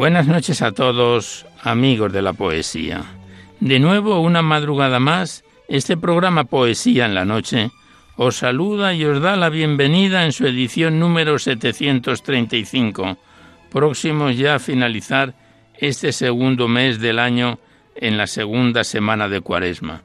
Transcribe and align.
Buenas 0.00 0.26
noches 0.26 0.62
a 0.62 0.72
todos, 0.72 1.44
amigos 1.62 2.10
de 2.10 2.22
la 2.22 2.32
poesía. 2.32 3.02
De 3.60 3.78
nuevo, 3.78 4.20
una 4.20 4.40
madrugada 4.40 4.98
más, 4.98 5.44
este 5.68 5.98
programa 5.98 6.44
Poesía 6.44 7.04
en 7.04 7.14
la 7.14 7.26
Noche 7.26 7.70
os 8.16 8.36
saluda 8.36 8.94
y 8.94 9.04
os 9.04 9.20
da 9.20 9.36
la 9.36 9.50
bienvenida 9.50 10.24
en 10.24 10.32
su 10.32 10.46
edición 10.46 10.98
número 10.98 11.38
735, 11.38 13.18
próximos 13.70 14.38
ya 14.38 14.54
a 14.54 14.58
finalizar 14.58 15.34
este 15.76 16.12
segundo 16.12 16.66
mes 16.66 16.98
del 16.98 17.18
año 17.18 17.58
en 17.94 18.16
la 18.16 18.26
segunda 18.26 18.84
semana 18.84 19.28
de 19.28 19.42
Cuaresma. 19.42 20.00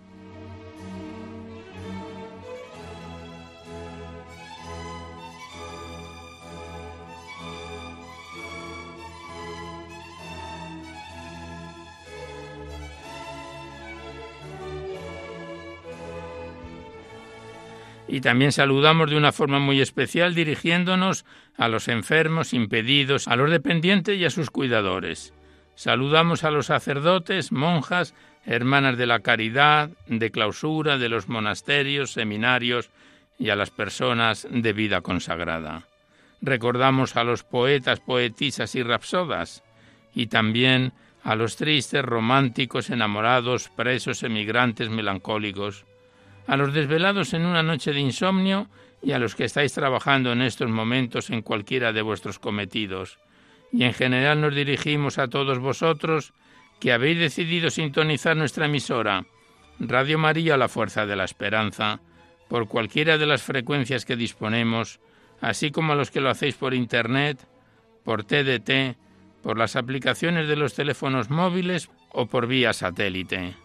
Y 18.07 18.21
también 18.21 18.51
saludamos 18.51 19.09
de 19.09 19.17
una 19.17 19.31
forma 19.31 19.59
muy 19.59 19.81
especial 19.81 20.35
dirigiéndonos 20.35 21.25
a 21.57 21.67
los 21.67 21.87
enfermos, 21.87 22.53
impedidos, 22.53 23.27
a 23.27 23.35
los 23.35 23.49
dependientes 23.49 24.17
y 24.17 24.25
a 24.25 24.29
sus 24.29 24.51
cuidadores. 24.51 25.33
Saludamos 25.75 26.43
a 26.43 26.51
los 26.51 26.67
sacerdotes, 26.67 27.51
monjas, 27.51 28.13
hermanas 28.45 28.97
de 28.97 29.07
la 29.07 29.19
caridad, 29.19 29.89
de 30.07 30.31
clausura, 30.31 30.97
de 30.97 31.09
los 31.09 31.27
monasterios, 31.27 32.11
seminarios 32.11 32.91
y 33.39 33.49
a 33.49 33.55
las 33.55 33.71
personas 33.71 34.47
de 34.49 34.73
vida 34.73 35.01
consagrada. 35.01 35.87
Recordamos 36.41 37.15
a 37.15 37.23
los 37.23 37.43
poetas, 37.43 37.99
poetisas 37.99 38.75
y 38.75 38.83
rapsodas 38.83 39.63
y 40.13 40.27
también 40.27 40.93
a 41.23 41.35
los 41.35 41.55
tristes, 41.55 42.05
románticos, 42.05 42.91
enamorados, 42.91 43.69
presos, 43.75 44.21
emigrantes, 44.21 44.89
melancólicos 44.89 45.85
a 46.47 46.57
los 46.57 46.73
desvelados 46.73 47.33
en 47.33 47.45
una 47.45 47.63
noche 47.63 47.91
de 47.93 47.99
insomnio 47.99 48.67
y 49.01 49.11
a 49.11 49.19
los 49.19 49.35
que 49.35 49.45
estáis 49.45 49.73
trabajando 49.73 50.31
en 50.31 50.41
estos 50.41 50.69
momentos 50.69 51.29
en 51.29 51.41
cualquiera 51.41 51.93
de 51.93 52.01
vuestros 52.01 52.39
cometidos. 52.39 53.19
Y 53.71 53.83
en 53.83 53.93
general 53.93 54.41
nos 54.41 54.55
dirigimos 54.55 55.17
a 55.17 55.27
todos 55.27 55.59
vosotros 55.59 56.33
que 56.79 56.91
habéis 56.91 57.19
decidido 57.19 57.69
sintonizar 57.69 58.35
nuestra 58.35 58.65
emisora, 58.65 59.25
Radio 59.79 60.17
María 60.17 60.57
La 60.57 60.69
Fuerza 60.69 61.05
de 61.05 61.15
la 61.15 61.25
Esperanza, 61.25 61.99
por 62.47 62.67
cualquiera 62.67 63.17
de 63.17 63.25
las 63.25 63.43
frecuencias 63.43 64.05
que 64.05 64.15
disponemos, 64.15 64.99
así 65.41 65.71
como 65.71 65.93
a 65.93 65.95
los 65.95 66.11
que 66.11 66.21
lo 66.21 66.29
hacéis 66.29 66.55
por 66.55 66.73
Internet, 66.73 67.39
por 68.03 68.23
TDT, 68.23 68.97
por 69.41 69.57
las 69.57 69.75
aplicaciones 69.75 70.47
de 70.47 70.55
los 70.55 70.73
teléfonos 70.73 71.29
móviles 71.29 71.89
o 72.11 72.27
por 72.27 72.47
vía 72.47 72.73
satélite. 72.73 73.64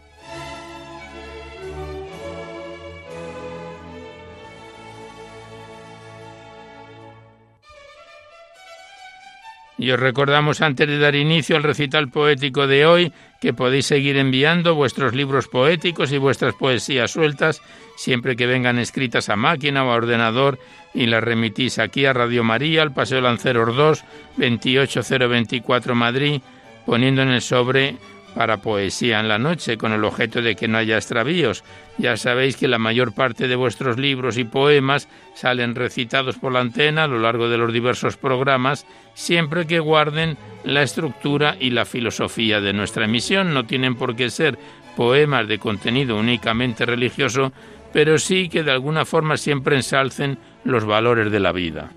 Y 9.81 9.89
os 9.89 9.99
recordamos 9.99 10.61
antes 10.61 10.87
de 10.87 10.99
dar 10.99 11.15
inicio 11.15 11.57
al 11.57 11.63
recital 11.63 12.07
poético 12.09 12.67
de 12.67 12.85
hoy 12.85 13.11
que 13.41 13.51
podéis 13.51 13.87
seguir 13.87 14.15
enviando 14.15 14.75
vuestros 14.75 15.15
libros 15.15 15.47
poéticos 15.47 16.11
y 16.11 16.19
vuestras 16.19 16.53
poesías 16.53 17.09
sueltas 17.09 17.63
siempre 17.97 18.35
que 18.35 18.45
vengan 18.45 18.77
escritas 18.77 19.29
a 19.29 19.35
máquina 19.35 19.83
o 19.83 19.89
a 19.89 19.95
ordenador 19.95 20.59
y 20.93 21.07
las 21.07 21.23
remitís 21.23 21.79
aquí 21.79 22.05
a 22.05 22.13
Radio 22.13 22.43
María, 22.43 22.83
al 22.83 22.93
Paseo 22.93 23.21
Lanceros 23.21 23.75
2, 23.75 24.03
28024 24.37 25.95
Madrid, 25.95 26.41
poniendo 26.85 27.23
en 27.23 27.29
el 27.29 27.41
sobre 27.41 27.95
para 28.35 28.57
poesía 28.57 29.19
en 29.19 29.27
la 29.27 29.39
noche, 29.39 29.77
con 29.77 29.91
el 29.91 30.03
objeto 30.03 30.41
de 30.41 30.55
que 30.55 30.67
no 30.67 30.77
haya 30.77 30.95
extravíos. 30.95 31.63
Ya 31.97 32.17
sabéis 32.17 32.57
que 32.57 32.67
la 32.67 32.77
mayor 32.77 33.13
parte 33.13 33.47
de 33.47 33.55
vuestros 33.55 33.97
libros 33.97 34.37
y 34.37 34.43
poemas 34.43 35.07
salen 35.35 35.75
recitados 35.75 36.37
por 36.37 36.51
la 36.51 36.61
antena 36.61 37.03
a 37.03 37.07
lo 37.07 37.19
largo 37.19 37.49
de 37.49 37.57
los 37.57 37.73
diversos 37.73 38.17
programas, 38.17 38.85
siempre 39.13 39.67
que 39.67 39.79
guarden 39.79 40.37
la 40.63 40.83
estructura 40.83 41.55
y 41.59 41.71
la 41.71 41.85
filosofía 41.85 42.61
de 42.61 42.73
nuestra 42.73 43.05
emisión. 43.05 43.53
No 43.53 43.65
tienen 43.65 43.95
por 43.95 44.15
qué 44.15 44.29
ser 44.29 44.57
poemas 44.95 45.47
de 45.47 45.59
contenido 45.59 46.17
únicamente 46.17 46.85
religioso, 46.85 47.51
pero 47.93 48.17
sí 48.17 48.49
que 48.49 48.63
de 48.63 48.71
alguna 48.71 49.05
forma 49.05 49.37
siempre 49.37 49.75
ensalcen 49.75 50.37
los 50.63 50.85
valores 50.85 51.31
de 51.31 51.39
la 51.39 51.51
vida. 51.51 51.91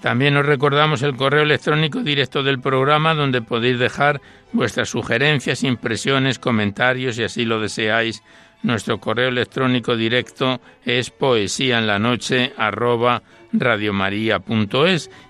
También 0.00 0.36
os 0.36 0.46
recordamos 0.46 1.02
el 1.02 1.16
correo 1.16 1.42
electrónico 1.42 2.00
directo 2.00 2.42
del 2.42 2.60
programa 2.60 3.14
donde 3.14 3.42
podéis 3.42 3.78
dejar 3.78 4.20
vuestras 4.52 4.88
sugerencias, 4.90 5.64
impresiones, 5.64 6.38
comentarios 6.38 7.18
y 7.18 7.24
así 7.24 7.44
lo 7.44 7.60
deseáis. 7.60 8.22
Nuestro 8.62 8.98
correo 8.98 9.28
electrónico 9.28 9.96
directo 9.96 10.60
es 10.84 11.10
poesía 11.10 11.78
en 11.78 11.86
la 11.86 11.98
noche 11.98 12.52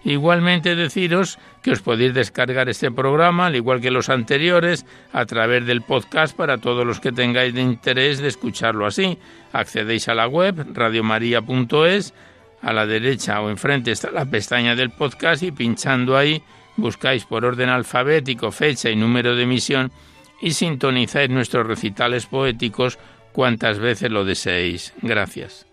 Igualmente 0.04 0.74
deciros 0.74 1.38
que 1.62 1.72
os 1.72 1.80
podéis 1.80 2.14
descargar 2.14 2.68
este 2.68 2.90
programa, 2.90 3.46
al 3.46 3.56
igual 3.56 3.80
que 3.80 3.90
los 3.90 4.08
anteriores, 4.08 4.86
a 5.12 5.26
través 5.26 5.66
del 5.66 5.82
podcast 5.82 6.36
para 6.36 6.58
todos 6.58 6.86
los 6.86 7.00
que 7.00 7.12
tengáis 7.12 7.54
interés 7.54 8.18
de 8.18 8.28
escucharlo 8.28 8.86
así. 8.86 9.18
Accedéis 9.52 10.08
a 10.08 10.14
la 10.14 10.26
web 10.26 10.66
radiomaria.es 10.72 12.14
a 12.62 12.72
la 12.72 12.86
derecha 12.86 13.40
o 13.40 13.50
enfrente 13.50 13.90
está 13.90 14.10
la 14.10 14.24
pestaña 14.24 14.74
del 14.74 14.90
podcast 14.90 15.42
y 15.42 15.52
pinchando 15.52 16.16
ahí 16.16 16.42
buscáis 16.76 17.24
por 17.24 17.44
orden 17.44 17.68
alfabético 17.68 18.50
fecha 18.50 18.90
y 18.90 18.96
número 18.96 19.36
de 19.36 19.42
emisión 19.44 19.92
y 20.40 20.52
sintonizáis 20.52 21.30
nuestros 21.30 21.66
recitales 21.66 22.26
poéticos 22.26 22.98
cuantas 23.32 23.78
veces 23.78 24.10
lo 24.10 24.24
deseéis. 24.24 24.94
Gracias. 25.02 25.67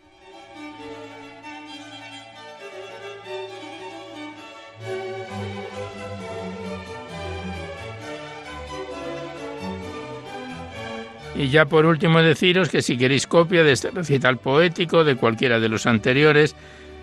Y 11.38 11.50
ya 11.50 11.66
por 11.66 11.86
último 11.86 12.22
deciros 12.22 12.70
que 12.70 12.82
si 12.82 12.98
queréis 12.98 13.28
copia 13.28 13.64
de 13.64 13.74
este 13.74 13.92
recital 13.92 14.38
poético, 14.38 15.04
de 15.04 15.18
cualquiera 15.18 15.60
de 15.60 15.68
los 15.68 15.86
anteriores, 15.86 16.56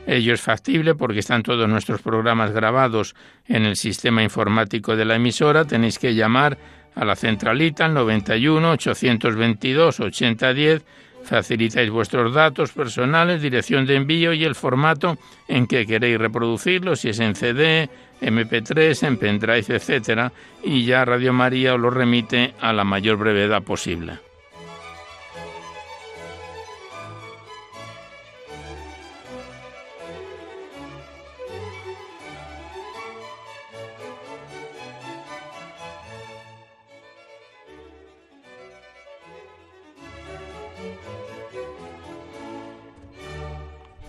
ello 0.06 0.34
es 0.34 0.40
factible 0.40 0.94
porque 0.94 1.20
están 1.20 1.42
todos 1.42 1.68
nuestros 1.68 2.00
programas 2.00 2.52
grabados 2.52 3.14
en 3.46 3.64
el 3.64 3.76
sistema 3.76 4.22
informático 4.22 4.96
de 4.96 5.04
la 5.04 5.16
emisora. 5.16 5.66
Tenéis 5.66 5.98
que 5.98 6.14
llamar 6.14 6.56
a 6.94 7.04
la 7.04 7.14
centralita 7.14 7.84
al 7.84 7.94
91 7.94 8.70
822 8.72 10.00
8010. 10.00 10.82
Facilitáis 11.24 11.90
vuestros 11.90 12.34
datos 12.34 12.72
personales, 12.72 13.40
dirección 13.40 13.86
de 13.86 13.96
envío 13.96 14.32
y 14.32 14.44
el 14.44 14.54
formato 14.54 15.18
en 15.48 15.66
que 15.66 15.86
queréis 15.86 16.18
reproducirlo, 16.18 16.96
si 16.96 17.10
es 17.10 17.20
en 17.20 17.34
CD, 17.34 17.88
MP3, 18.20 19.06
en 19.06 19.16
pendrive, 19.16 19.76
etc. 19.76 20.32
Y 20.64 20.84
ya 20.84 21.04
Radio 21.04 21.32
María 21.32 21.74
os 21.74 21.80
lo 21.80 21.90
remite 21.90 22.54
a 22.60 22.72
la 22.72 22.84
mayor 22.84 23.16
brevedad 23.16 23.62
posible. 23.62 24.31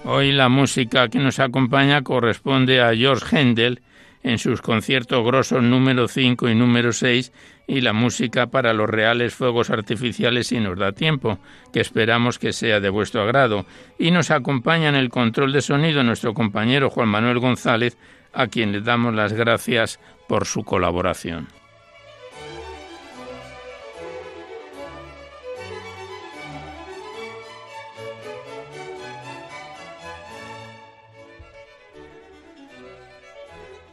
Hoy 0.05 0.33
la 0.33 0.49
música 0.49 1.07
que 1.07 1.19
nos 1.19 1.39
acompaña 1.39 2.01
corresponde 2.01 2.81
a 2.81 2.93
George 2.93 3.37
Händel 3.37 3.81
en 4.21 4.37
sus 4.37 4.61
conciertos 4.61 5.25
grosos 5.25 5.63
número 5.63 6.09
5 6.09 6.49
y 6.49 6.55
número 6.55 6.91
6 6.91 7.31
y 7.67 7.79
la 7.79 7.93
música 7.93 8.47
para 8.47 8.73
los 8.73 8.89
reales 8.89 9.33
fuegos 9.33 9.69
artificiales 9.69 10.47
si 10.47 10.59
nos 10.59 10.77
da 10.77 10.91
tiempo, 10.91 11.39
que 11.71 11.79
esperamos 11.79 12.37
que 12.37 12.51
sea 12.51 12.81
de 12.81 12.89
vuestro 12.89 13.21
agrado. 13.21 13.65
Y 13.97 14.11
nos 14.11 14.29
acompaña 14.29 14.89
en 14.89 14.95
el 14.95 15.07
control 15.07 15.53
de 15.53 15.61
sonido 15.61 16.03
nuestro 16.03 16.33
compañero 16.33 16.89
Juan 16.89 17.07
Manuel 17.07 17.39
González, 17.39 17.97
a 18.33 18.47
quien 18.47 18.73
le 18.73 18.81
damos 18.81 19.13
las 19.13 19.31
gracias 19.31 20.01
por 20.27 20.45
su 20.45 20.65
colaboración. 20.65 21.47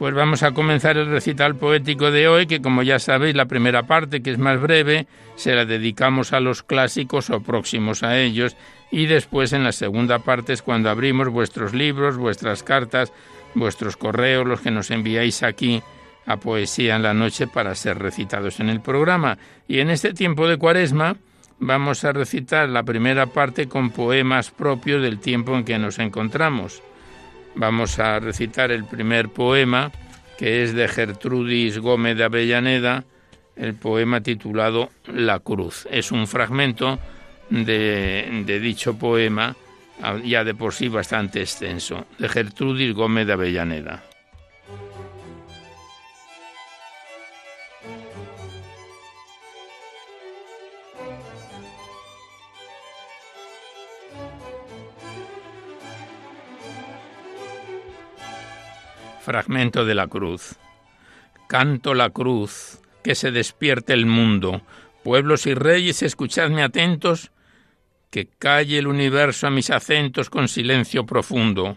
Pues 0.00 0.14
vamos 0.14 0.42
a 0.42 0.52
comenzar 0.52 0.96
el 0.96 1.10
recital 1.10 1.56
poético 1.56 2.10
de 2.10 2.26
hoy, 2.26 2.46
que 2.46 2.62
como 2.62 2.82
ya 2.82 2.98
sabéis, 2.98 3.34
la 3.34 3.44
primera 3.44 3.82
parte, 3.82 4.22
que 4.22 4.30
es 4.30 4.38
más 4.38 4.58
breve, 4.58 5.06
se 5.36 5.54
la 5.54 5.66
dedicamos 5.66 6.32
a 6.32 6.40
los 6.40 6.62
clásicos 6.62 7.28
o 7.28 7.42
próximos 7.42 8.02
a 8.02 8.18
ellos, 8.18 8.56
y 8.90 9.04
después 9.04 9.52
en 9.52 9.62
la 9.62 9.72
segunda 9.72 10.20
parte 10.20 10.54
es 10.54 10.62
cuando 10.62 10.88
abrimos 10.88 11.28
vuestros 11.28 11.74
libros, 11.74 12.16
vuestras 12.16 12.62
cartas, 12.62 13.12
vuestros 13.54 13.98
correos, 13.98 14.46
los 14.46 14.62
que 14.62 14.70
nos 14.70 14.90
enviáis 14.90 15.42
aquí 15.42 15.82
a 16.24 16.38
Poesía 16.38 16.96
en 16.96 17.02
la 17.02 17.12
Noche 17.12 17.46
para 17.46 17.74
ser 17.74 17.98
recitados 17.98 18.58
en 18.58 18.70
el 18.70 18.80
programa. 18.80 19.36
Y 19.68 19.80
en 19.80 19.90
este 19.90 20.14
tiempo 20.14 20.48
de 20.48 20.56
cuaresma 20.56 21.16
vamos 21.58 22.06
a 22.06 22.12
recitar 22.12 22.70
la 22.70 22.84
primera 22.84 23.26
parte 23.26 23.68
con 23.68 23.90
poemas 23.90 24.50
propios 24.50 25.02
del 25.02 25.18
tiempo 25.18 25.54
en 25.58 25.64
que 25.66 25.78
nos 25.78 25.98
encontramos. 25.98 26.82
Vamos 27.54 27.98
a 27.98 28.20
recitar 28.20 28.70
el 28.70 28.84
primer 28.84 29.28
poema, 29.28 29.90
que 30.38 30.62
es 30.62 30.74
de 30.74 30.88
Gertrudis 30.88 31.78
Gómez 31.78 32.16
de 32.16 32.24
Avellaneda, 32.24 33.04
el 33.56 33.74
poema 33.74 34.22
titulado 34.22 34.90
La 35.06 35.40
Cruz. 35.40 35.86
Es 35.90 36.12
un 36.12 36.26
fragmento 36.26 36.98
de, 37.50 38.42
de 38.46 38.60
dicho 38.60 38.96
poema, 38.96 39.56
ya 40.24 40.44
de 40.44 40.54
por 40.54 40.72
sí 40.72 40.88
bastante 40.88 41.40
extenso, 41.40 42.06
de 42.18 42.28
Gertrudis 42.28 42.94
Gómez 42.94 43.26
de 43.26 43.32
Avellaneda. 43.32 44.09
Fragmento 59.20 59.84
de 59.84 59.94
la 59.94 60.06
cruz. 60.06 60.56
Canto 61.46 61.92
la 61.92 62.08
cruz, 62.08 62.78
que 63.04 63.14
se 63.14 63.30
despierte 63.30 63.92
el 63.92 64.06
mundo. 64.06 64.62
Pueblos 65.04 65.46
y 65.46 65.52
reyes, 65.52 66.02
escuchadme 66.02 66.62
atentos, 66.62 67.30
que 68.10 68.26
calle 68.38 68.78
el 68.78 68.86
universo 68.86 69.46
a 69.46 69.50
mis 69.50 69.68
acentos 69.68 70.30
con 70.30 70.48
silencio 70.48 71.04
profundo. 71.04 71.76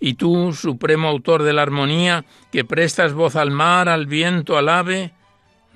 Y 0.00 0.14
tú, 0.14 0.52
supremo 0.52 1.06
autor 1.06 1.44
de 1.44 1.52
la 1.52 1.62
armonía, 1.62 2.24
que 2.50 2.64
prestas 2.64 3.12
voz 3.12 3.36
al 3.36 3.52
mar, 3.52 3.88
al 3.88 4.06
viento, 4.06 4.58
al 4.58 4.68
ave, 4.68 5.12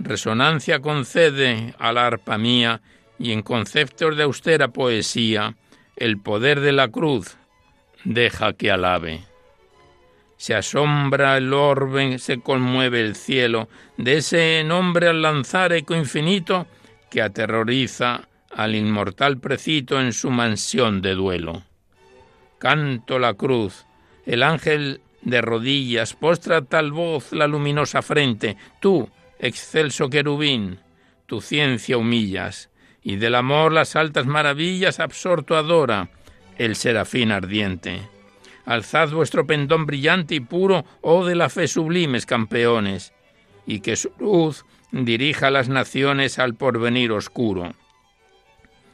resonancia 0.01 0.81
concede 0.81 1.75
a 1.79 1.93
la 1.93 2.09
arpa 2.09 2.39
mía, 2.39 2.81
y 3.21 3.31
en 3.31 3.43
conceptos 3.43 4.17
de 4.17 4.25
austera 4.25 4.69
poesía, 4.69 5.55
el 5.95 6.19
poder 6.19 6.59
de 6.59 6.73
la 6.73 6.89
cruz 6.89 7.37
deja 8.05 8.55
que 8.55 8.73
alabe 8.73 9.23
se 10.37 10.55
asombra 10.55 11.37
el 11.37 11.53
orbe, 11.53 12.19
se 12.19 12.41
conmueve 12.41 13.01
el 13.01 13.17
cielo, 13.17 13.69
de 13.97 14.19
ese 14.19 14.63
nombre 14.65 15.09
al 15.09 15.23
lanzar 15.23 15.73
eco 15.73 15.95
infinito 15.95 16.67
que 17.11 17.23
aterroriza 17.23 18.29
al 18.51 18.75
inmortal 18.75 19.39
precito 19.39 20.01
en 20.01 20.13
su 20.13 20.31
mansión 20.31 21.03
de 21.03 21.15
duelo. 21.15 21.63
Canto 22.59 23.19
la 23.19 23.35
cruz, 23.35 23.87
el 24.27 24.43
ángel 24.43 25.01
de 25.23 25.41
rodillas, 25.41 26.15
postra 26.15 26.63
tal 26.63 26.93
voz 26.93 27.33
la 27.33 27.47
luminosa 27.47 28.03
frente, 28.03 28.57
tú, 28.81 29.09
excelso 29.39 30.09
querubín, 30.11 30.79
tu 31.27 31.41
ciencia 31.41 31.97
humillas, 31.97 32.71
y 33.03 33.17
del 33.17 33.35
amor 33.35 33.73
las 33.73 33.97
altas 33.97 34.27
maravillas 34.27 35.01
absorto 35.01 35.57
adora 35.57 36.11
el 36.59 36.77
serafín 36.77 37.33
ardiente. 37.33 38.14
Alzad 38.67 39.11
vuestro 39.11 39.47
pendón 39.47 39.87
brillante 39.87 40.35
y 40.35 40.41
puro, 40.41 40.85
oh 41.03 41.25
de 41.25 41.35
la 41.35 41.49
fe 41.49 41.69
sublimes 41.69 42.27
campeones, 42.27 43.13
y 43.67 43.81
que 43.81 43.97
su 43.97 44.11
luz 44.19 44.65
dirija 44.91 45.49
a 45.49 45.51
las 45.51 45.69
naciones 45.69 46.39
al 46.39 46.55
porvenir 46.55 47.13
oscuro. 47.13 47.75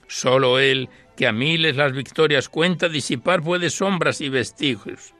Solo 0.09 0.59
Él, 0.59 0.89
que 1.17 1.29
a 1.29 1.33
miles 1.33 1.77
las 1.77 1.93
victorias 1.93 2.49
cuenta, 2.49 2.89
disipar 2.89 3.43
puede 3.43 3.71
sombras 3.71 4.21
y 4.21 4.29
vestigios. 4.29 5.15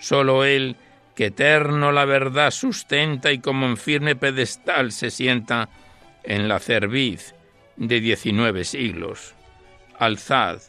Solo 0.00 0.44
Él, 0.44 0.76
que 1.14 1.26
eterno 1.26 1.92
la 1.92 2.04
verdad 2.04 2.50
sustenta 2.50 3.30
y 3.30 3.38
como 3.38 3.66
en 3.66 3.76
firme 3.76 4.16
pedestal 4.16 4.90
se 4.90 5.10
sienta 5.10 5.68
en 6.24 6.48
la 6.48 6.58
cerviz 6.58 7.34
de 7.76 8.00
diecinueve 8.00 8.64
siglos. 8.64 9.34
Alzad, 9.98 10.60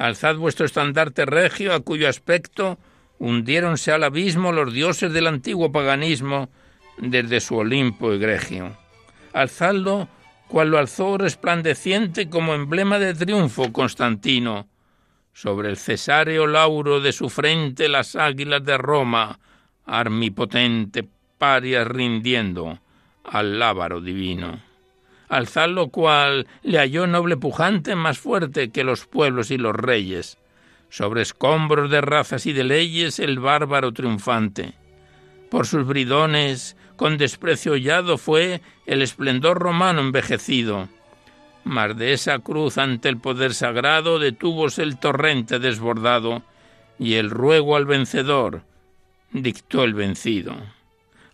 Alzad 0.00 0.36
vuestro 0.36 0.64
estandarte 0.64 1.26
regio, 1.26 1.74
a 1.74 1.80
cuyo 1.80 2.08
aspecto 2.08 2.78
hundiéronse 3.18 3.92
al 3.92 4.02
abismo 4.02 4.50
los 4.50 4.72
dioses 4.72 5.12
del 5.12 5.26
antiguo 5.26 5.72
paganismo 5.72 6.48
desde 6.96 7.38
su 7.40 7.56
Olimpo 7.56 8.10
egregio. 8.10 8.78
Alzadlo 9.34 10.08
cual 10.48 10.70
lo 10.70 10.78
alzó 10.78 11.18
resplandeciente 11.18 12.30
como 12.30 12.54
emblema 12.54 12.98
de 12.98 13.12
triunfo 13.12 13.74
Constantino. 13.74 14.68
Sobre 15.34 15.68
el 15.68 15.76
cesáreo 15.76 16.46
lauro 16.46 17.02
de 17.02 17.12
su 17.12 17.28
frente 17.28 17.86
las 17.90 18.16
águilas 18.16 18.64
de 18.64 18.78
Roma, 18.78 19.38
armipotente, 19.84 21.06
parias 21.36 21.86
rindiendo 21.86 22.78
al 23.22 23.58
lábaro 23.58 24.00
divino 24.00 24.69
alzad 25.30 25.70
lo 25.70 25.88
cual 25.88 26.46
le 26.62 26.78
halló 26.78 27.06
noble 27.06 27.36
pujante 27.36 27.94
más 27.94 28.18
fuerte 28.18 28.70
que 28.70 28.84
los 28.84 29.06
pueblos 29.06 29.50
y 29.50 29.56
los 29.56 29.74
reyes. 29.74 30.36
Sobre 30.90 31.22
escombros 31.22 31.90
de 31.90 32.00
razas 32.00 32.46
y 32.46 32.52
de 32.52 32.64
leyes 32.64 33.20
el 33.20 33.38
bárbaro 33.38 33.92
triunfante. 33.92 34.74
Por 35.48 35.66
sus 35.66 35.86
bridones, 35.86 36.76
con 36.96 37.16
desprecio 37.16 37.72
hollado 37.72 38.18
fue 38.18 38.60
el 38.86 39.00
esplendor 39.00 39.58
romano 39.58 40.00
envejecido. 40.00 40.88
Mas 41.62 41.96
de 41.96 42.12
esa 42.12 42.40
cruz 42.40 42.76
ante 42.76 43.08
el 43.08 43.18
poder 43.18 43.54
sagrado 43.54 44.18
detúvose 44.18 44.82
el 44.82 44.98
torrente 44.98 45.60
desbordado, 45.60 46.42
y 46.98 47.14
el 47.14 47.30
ruego 47.30 47.76
al 47.76 47.86
vencedor 47.86 48.62
dictó 49.32 49.84
el 49.84 49.94
vencido 49.94 50.56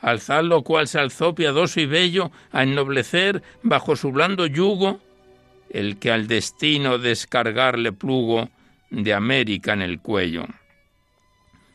alzad 0.06 0.44
lo 0.44 0.62
cual 0.62 0.86
se 0.86 1.00
alzó 1.00 1.34
piadoso 1.34 1.80
y 1.80 1.86
bello 1.86 2.30
a 2.52 2.62
ennoblecer 2.62 3.42
bajo 3.62 3.96
su 3.96 4.12
blando 4.12 4.46
yugo 4.46 5.00
el 5.68 5.98
que 5.98 6.12
al 6.12 6.28
destino 6.28 6.98
descargarle 6.98 7.92
plugo 7.92 8.48
de 8.90 9.12
América 9.12 9.72
en 9.72 9.82
el 9.82 9.98
cuello. 9.98 10.46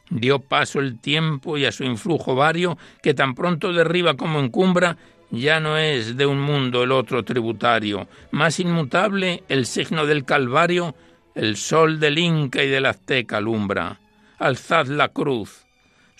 Dio 0.09 0.39
paso 0.39 0.79
el 0.79 0.99
tiempo 0.99 1.57
y 1.57 1.65
a 1.65 1.73
su 1.73 1.83
influjo 1.83 2.33
vario, 2.33 2.77
que 3.03 3.13
tan 3.13 3.35
pronto 3.35 3.73
derriba 3.73 4.15
como 4.15 4.39
encumbra, 4.39 4.97
ya 5.29 5.59
no 5.59 5.77
es 5.77 6.15
de 6.15 6.25
un 6.25 6.39
mundo 6.39 6.83
el 6.83 6.93
otro 6.93 7.23
tributario, 7.23 8.07
más 8.31 8.61
inmutable 8.61 9.43
el 9.49 9.65
signo 9.65 10.05
del 10.05 10.23
Calvario, 10.23 10.95
el 11.35 11.57
sol 11.57 11.99
del 11.99 12.17
Inca 12.17 12.63
y 12.63 12.69
del 12.69 12.85
Azteca 12.85 13.37
alumbra. 13.37 13.99
Alzad 14.39 14.87
la 14.87 15.09
cruz, 15.09 15.60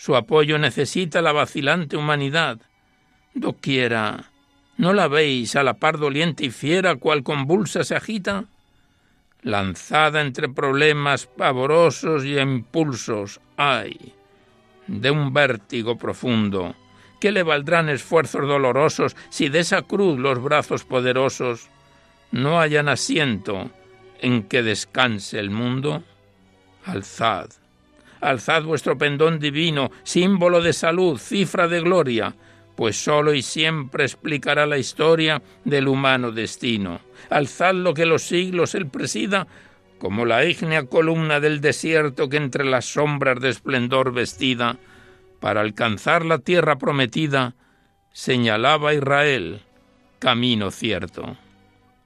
su 0.02 0.16
apoyo 0.16 0.58
necesita 0.58 1.22
la 1.22 1.30
vacilante 1.30 1.96
humanidad. 1.96 2.58
Doquiera, 3.34 4.32
¿no 4.76 4.94
la 4.94 5.06
veis 5.06 5.54
a 5.54 5.62
la 5.62 5.74
par 5.74 5.96
doliente 5.96 6.44
y 6.44 6.50
fiera 6.50 6.96
cual 6.96 7.22
convulsa 7.22 7.84
se 7.84 7.94
agita? 7.94 8.46
Lanzada 9.42 10.20
entre 10.20 10.48
problemas 10.48 11.26
pavorosos 11.26 12.24
y 12.24 12.36
impulsos, 12.36 13.40
ay, 13.56 14.12
de 14.88 15.12
un 15.12 15.32
vértigo 15.32 15.96
profundo. 15.96 16.74
¿Qué 17.20 17.30
le 17.30 17.44
valdrán 17.44 17.88
esfuerzos 17.88 18.48
dolorosos 18.48 19.14
si 19.30 19.50
de 19.50 19.60
esa 19.60 19.82
cruz 19.82 20.18
los 20.18 20.42
brazos 20.42 20.82
poderosos 20.82 21.68
no 22.32 22.58
hayan 22.58 22.88
asiento 22.88 23.70
en 24.20 24.42
que 24.42 24.64
descanse 24.64 25.38
el 25.38 25.50
mundo? 25.50 26.02
Alzad, 26.84 27.50
Alzad 28.22 28.62
vuestro 28.62 28.96
pendón 28.96 29.38
divino, 29.38 29.90
símbolo 30.04 30.62
de 30.62 30.72
salud, 30.72 31.18
cifra 31.18 31.68
de 31.68 31.80
gloria, 31.80 32.34
pues 32.76 32.96
solo 32.96 33.34
y 33.34 33.42
siempre 33.42 34.04
explicará 34.04 34.64
la 34.64 34.78
historia 34.78 35.42
del 35.64 35.88
humano 35.88 36.30
destino. 36.30 37.00
Alzad 37.28 37.74
lo 37.74 37.92
que 37.92 38.06
los 38.06 38.22
siglos 38.22 38.74
él 38.74 38.86
presida 38.86 39.46
como 39.98 40.24
la 40.24 40.44
ígnea 40.44 40.86
columna 40.86 41.38
del 41.38 41.60
desierto 41.60 42.28
que 42.28 42.36
entre 42.36 42.64
las 42.64 42.86
sombras 42.86 43.40
de 43.40 43.50
esplendor 43.50 44.12
vestida, 44.12 44.76
para 45.38 45.60
alcanzar 45.60 46.24
la 46.24 46.38
tierra 46.38 46.76
prometida, 46.76 47.54
señalaba 48.12 48.90
a 48.90 48.94
Israel 48.94 49.60
camino 50.22 50.70
cierto. 50.70 51.36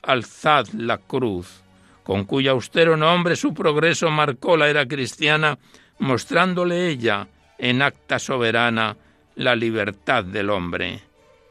Alzad 0.02 0.68
la 0.68 0.96
cruz, 0.96 1.62
con 2.02 2.24
cuyo 2.24 2.52
austero 2.52 2.96
nombre 2.96 3.36
su 3.36 3.52
progreso 3.52 4.10
marcó 4.10 4.56
la 4.56 4.68
era 4.68 4.88
cristiana, 4.88 5.58
mostrándole 5.98 6.88
ella, 6.88 7.28
en 7.58 7.82
acta 7.82 8.18
soberana, 8.18 8.96
la 9.34 9.54
libertad 9.54 10.24
del 10.24 10.50
hombre. 10.50 11.00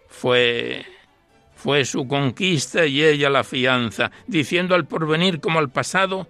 Fue 0.07 0.85
fue 1.55 1.83
su 1.85 2.07
conquista 2.07 2.85
y 2.85 3.03
ella 3.03 3.29
la 3.29 3.43
fianza, 3.43 4.11
diciendo 4.27 4.75
al 4.75 4.85
porvenir 4.85 5.39
como 5.39 5.57
al 5.57 5.71
pasado 5.71 6.27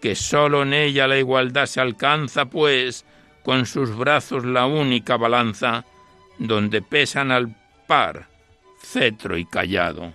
que 0.00 0.14
sólo 0.14 0.62
en 0.62 0.72
ella 0.72 1.08
la 1.08 1.18
igualdad 1.18 1.66
se 1.66 1.80
alcanza, 1.80 2.44
pues 2.44 3.04
con 3.42 3.66
sus 3.66 3.96
brazos 3.96 4.44
la 4.44 4.66
única 4.66 5.16
balanza, 5.16 5.84
donde 6.38 6.82
pesan 6.82 7.32
al 7.32 7.56
par 7.88 8.28
cetro 8.80 9.36
y 9.36 9.44
callado. 9.44 10.12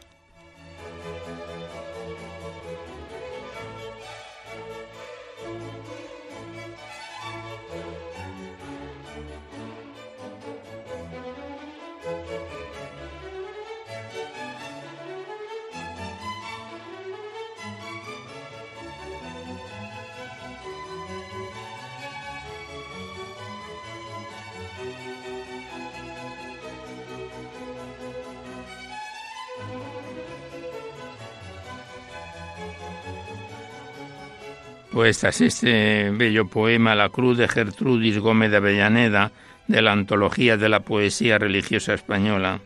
Pues 34.93 35.23
así 35.23 35.45
este 35.45 36.11
bello 36.11 36.45
poema 36.45 36.93
La 36.93 37.09
Cruz 37.09 37.39
de 37.39 37.47
Gertrudis 37.47 38.19
Gómez 38.19 38.51
de 38.51 38.57
Avellaneda 38.57 39.31
de 39.67 39.81
la 39.81 39.91
Antología 39.91 40.55
de 40.55 40.69
la 40.69 40.81
Poesía 40.81 41.39
Religiosa 41.39 41.95
Española. 41.95 42.59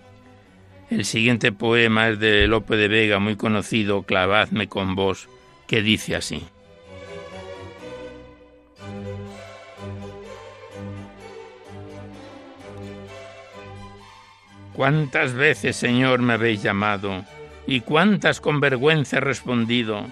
El 0.89 1.05
siguiente 1.05 1.53
poema 1.53 2.09
es 2.09 2.19
de 2.19 2.45
Lope 2.47 2.75
de 2.75 2.89
Vega, 2.89 3.19
muy 3.19 3.37
conocido, 3.37 4.03
Clavadme 4.03 4.67
con 4.67 4.93
vos, 4.93 5.29
que 5.67 5.81
dice 5.81 6.17
así. 6.17 6.43
¿Cuántas 14.73 15.33
veces, 15.33 15.77
Señor, 15.77 16.19
me 16.19 16.33
habéis 16.33 16.61
llamado? 16.61 17.23
¿Y 17.65 17.79
cuántas 17.81 18.41
con 18.41 18.59
vergüenza 18.59 19.17
he 19.17 19.21
respondido? 19.21 20.07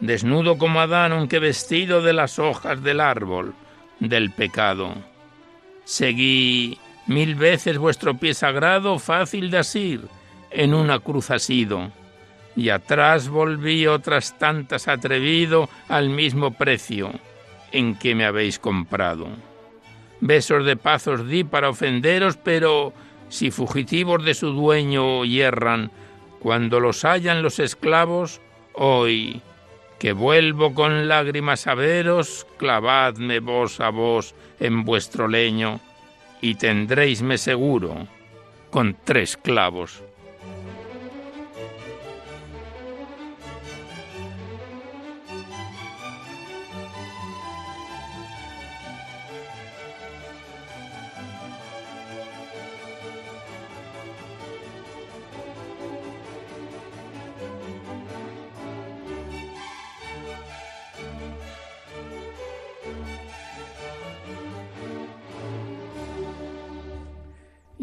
Desnudo 0.00 0.58
como 0.58 0.80
Adán, 0.80 1.12
aunque 1.12 1.38
vestido 1.38 2.02
de 2.02 2.12
las 2.12 2.38
hojas 2.38 2.82
del 2.82 3.00
árbol 3.00 3.54
del 4.00 4.30
pecado. 4.30 4.94
Seguí 5.84 6.78
mil 7.06 7.34
veces 7.34 7.78
vuestro 7.78 8.16
pie 8.16 8.34
sagrado, 8.34 8.98
fácil 8.98 9.50
de 9.50 9.58
asir, 9.58 10.02
en 10.50 10.74
una 10.74 10.98
cruz 10.98 11.30
asido, 11.30 11.90
y 12.54 12.70
atrás 12.70 13.28
volví 13.28 13.86
otras 13.86 14.38
tantas 14.38 14.88
atrevido 14.88 15.68
al 15.88 16.08
mismo 16.08 16.52
precio 16.52 17.12
en 17.72 17.94
que 17.96 18.14
me 18.14 18.24
habéis 18.24 18.58
comprado. 18.58 19.28
Besos 20.20 20.64
de 20.64 20.76
paz 20.76 21.06
os 21.06 21.28
di 21.28 21.44
para 21.44 21.68
ofenderos, 21.68 22.36
pero 22.36 22.92
si 23.28 23.50
fugitivos 23.50 24.24
de 24.24 24.34
su 24.34 24.52
dueño 24.52 25.24
hierran, 25.24 25.90
cuando 26.40 26.80
los 26.80 27.04
hallan 27.04 27.42
los 27.42 27.58
esclavos, 27.58 28.40
hoy 28.72 29.42
que 29.98 30.12
vuelvo 30.12 30.74
con 30.74 31.08
lágrimas 31.08 31.66
a 31.66 31.74
veros, 31.74 32.46
clavadme 32.58 33.40
vos 33.40 33.80
a 33.80 33.90
vos 33.90 34.34
en 34.60 34.84
vuestro 34.84 35.28
leño, 35.28 35.80
y 36.40 36.56
tendréisme 36.56 37.38
seguro 37.38 38.06
con 38.70 38.96
tres 39.04 39.36
clavos. 39.36 40.02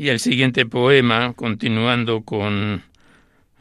Y 0.04 0.10
el 0.10 0.20
siguiente 0.20 0.66
poema, 0.66 1.32
continuando 1.32 2.24
con 2.24 2.84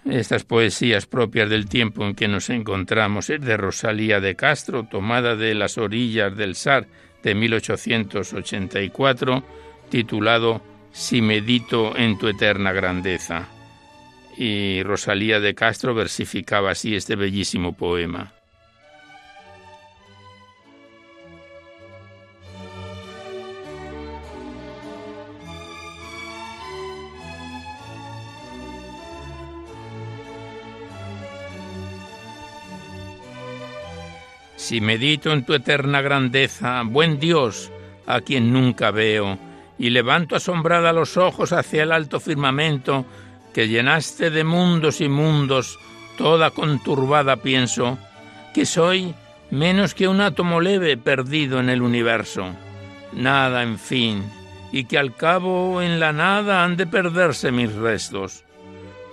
estas 0.04 0.42
poesías 0.42 1.06
propias 1.06 1.49
del 1.49 1.68
tiempo 1.68 2.04
en 2.04 2.16
que 2.16 2.26
nos 2.26 2.50
encontramos, 2.50 3.30
es 3.30 3.40
de 3.42 3.56
Rosalía 3.56 4.18
de 4.18 4.34
Castro, 4.34 4.88
tomada 4.90 5.37
de 5.37 5.54
Las 5.54 5.78
orillas 5.78 6.37
del 6.37 6.56
Sar 6.56 6.88
de 7.22 7.37
1884, 7.37 9.44
titulado 9.88 10.61
Si 10.90 11.22
medito 11.22 11.96
en 11.96 12.18
tu 12.18 12.26
eterna 12.26 12.72
grandeza. 12.72 13.49
Y 14.37 14.82
Rosalía 14.82 15.38
de 15.38 15.54
Castro 15.54 15.94
versificaba 15.94 16.72
así 16.72 16.96
este 16.96 17.14
bellísimo 17.14 17.75
poema. 17.75 18.32
Si 34.62 34.81
medito 34.81 35.33
en 35.33 35.45
tu 35.45 35.54
eterna 35.54 36.00
grandeza, 36.02 36.85
buen 36.85 37.19
Dios, 37.19 37.73
a 38.07 38.21
quien 38.21 38.52
nunca 38.52 38.92
veo, 38.92 39.37
y 39.76 39.90
levanto 39.90 40.37
asombrada 40.37 40.92
los 40.92 41.16
ojos 41.16 41.52
hacia 41.52 41.83
el 41.83 41.90
alto 41.90 42.21
firmamento 42.21 43.04
que 43.52 43.66
llenaste 43.66 44.31
de 44.31 44.45
mundos 44.45 45.00
y 45.00 45.09
mundos, 45.09 45.81
toda 46.16 46.52
conturbada 46.52 47.38
pienso, 47.38 47.99
que 48.54 48.64
soy 48.64 49.16
menos 49.50 49.95
que 49.95 50.07
un 50.07 50.21
átomo 50.21 50.61
leve 50.61 50.97
perdido 50.97 51.59
en 51.59 51.69
el 51.69 51.83
universo. 51.83 52.54
Nada, 53.14 53.64
en 53.64 53.81
fin, 53.81 54.23
y 54.71 54.85
que 54.85 54.97
al 54.97 55.16
cabo 55.16 55.83
en 55.83 55.99
la 55.99 56.12
nada 56.12 56.62
han 56.62 56.76
de 56.76 56.87
perderse 56.87 57.50
mis 57.50 57.75
restos. 57.75 58.45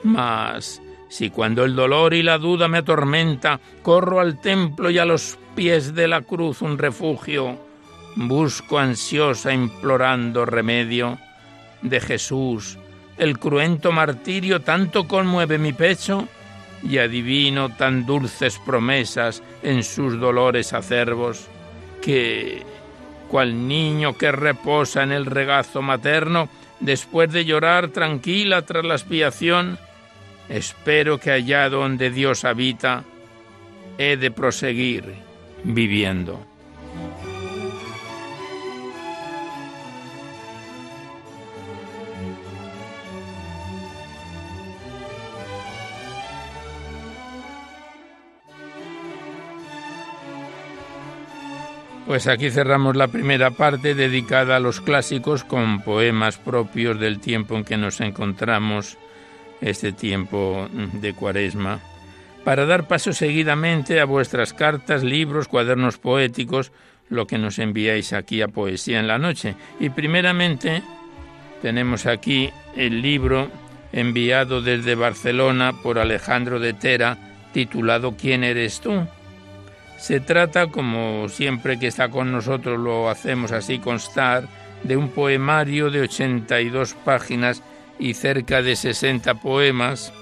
Mas 0.03 0.79
si 1.09 1.31
cuando 1.31 1.65
el 1.65 1.75
dolor 1.75 2.13
y 2.13 2.23
la 2.23 2.37
duda 2.37 2.67
me 2.67 2.77
atormenta, 2.77 3.59
corro 3.81 4.19
al 4.19 4.39
templo 4.39 4.89
y 4.89 4.99
a 4.99 5.05
los 5.05 5.37
pies 5.55 5.93
de 5.93 6.07
la 6.07 6.21
cruz 6.21 6.61
un 6.61 6.77
refugio, 6.77 7.57
busco 8.15 8.79
ansiosa 8.79 9.51
implorando 9.51 10.45
remedio 10.45 11.17
de 11.81 11.99
Jesús, 11.99 12.77
el 13.17 13.37
cruento 13.37 13.91
martirio 13.91 14.61
tanto 14.61 15.07
conmueve 15.07 15.57
mi 15.57 15.73
pecho 15.73 16.27
y 16.81 16.99
adivino 16.99 17.75
tan 17.75 18.05
dulces 18.05 18.57
promesas 18.65 19.43
en 19.63 19.83
sus 19.83 20.17
dolores 20.19 20.71
acervos 20.71 21.47
que, 22.01 22.63
cual 23.27 23.67
niño 23.67 24.17
que 24.17 24.31
reposa 24.31 25.03
en 25.03 25.11
el 25.11 25.25
regazo 25.25 25.81
materno, 25.81 26.47
después 26.79 27.31
de 27.31 27.43
llorar 27.43 27.89
tranquila 27.89 28.61
tras 28.61 28.85
la 28.85 28.95
expiación, 28.95 29.77
Espero 30.49 31.19
que 31.19 31.31
allá 31.31 31.69
donde 31.69 32.09
Dios 32.09 32.43
habita, 32.43 33.03
he 33.99 34.17
de 34.17 34.31
proseguir 34.31 35.13
viviendo. 35.63 36.43
Pues 52.07 52.25
aquí 52.25 52.49
cerramos 52.49 52.95
la 52.95 53.07
primera 53.07 53.51
parte 53.51 53.93
dedicada 53.93 54.55
a 54.55 54.59
los 54.59 54.81
clásicos 54.81 55.43
con 55.43 55.83
poemas 55.83 56.37
propios 56.37 56.99
del 56.99 57.19
tiempo 57.19 57.55
en 57.55 57.63
que 57.63 57.77
nos 57.77 58.01
encontramos 58.01 58.97
este 59.61 59.91
tiempo 59.91 60.67
de 60.71 61.13
cuaresma. 61.13 61.79
para 62.43 62.65
dar 62.65 62.87
paso 62.87 63.13
seguidamente 63.13 63.99
a 63.99 64.05
vuestras 64.05 64.53
cartas, 64.53 65.03
libros, 65.03 65.47
cuadernos 65.47 65.97
poéticos, 65.97 66.71
lo 67.09 67.27
que 67.27 67.37
nos 67.37 67.59
enviáis 67.59 68.13
aquí 68.13 68.41
a 68.41 68.47
Poesía 68.47 68.99
en 68.99 69.07
la 69.07 69.19
Noche. 69.19 69.55
Y 69.79 69.89
primeramente 69.89 70.81
tenemos 71.61 72.05
aquí 72.05 72.49
el 72.75 73.01
libro 73.01 73.49
enviado 73.91 74.61
desde 74.61 74.95
Barcelona 74.95 75.73
por 75.83 75.99
Alejandro 75.99 76.59
de 76.59 76.73
Tera, 76.73 77.17
titulado 77.51 78.15
¿Quién 78.15 78.43
eres 78.43 78.79
tú? 78.79 79.05
Se 79.97 80.19
trata, 80.19 80.67
como 80.67 81.27
siempre 81.27 81.77
que 81.77 81.87
está 81.87 82.09
con 82.09 82.31
nosotros 82.31 82.79
lo 82.79 83.09
hacemos 83.09 83.51
así 83.51 83.79
constar, 83.79 84.47
de 84.83 84.95
un 84.95 85.09
poemario 85.09 85.89
de 85.91 86.01
82 86.01 86.93
páginas 86.93 87.61
y 87.99 88.13
cerca 88.13 88.61
de 88.61 88.75
60 88.75 89.35
poemas, 89.35 90.13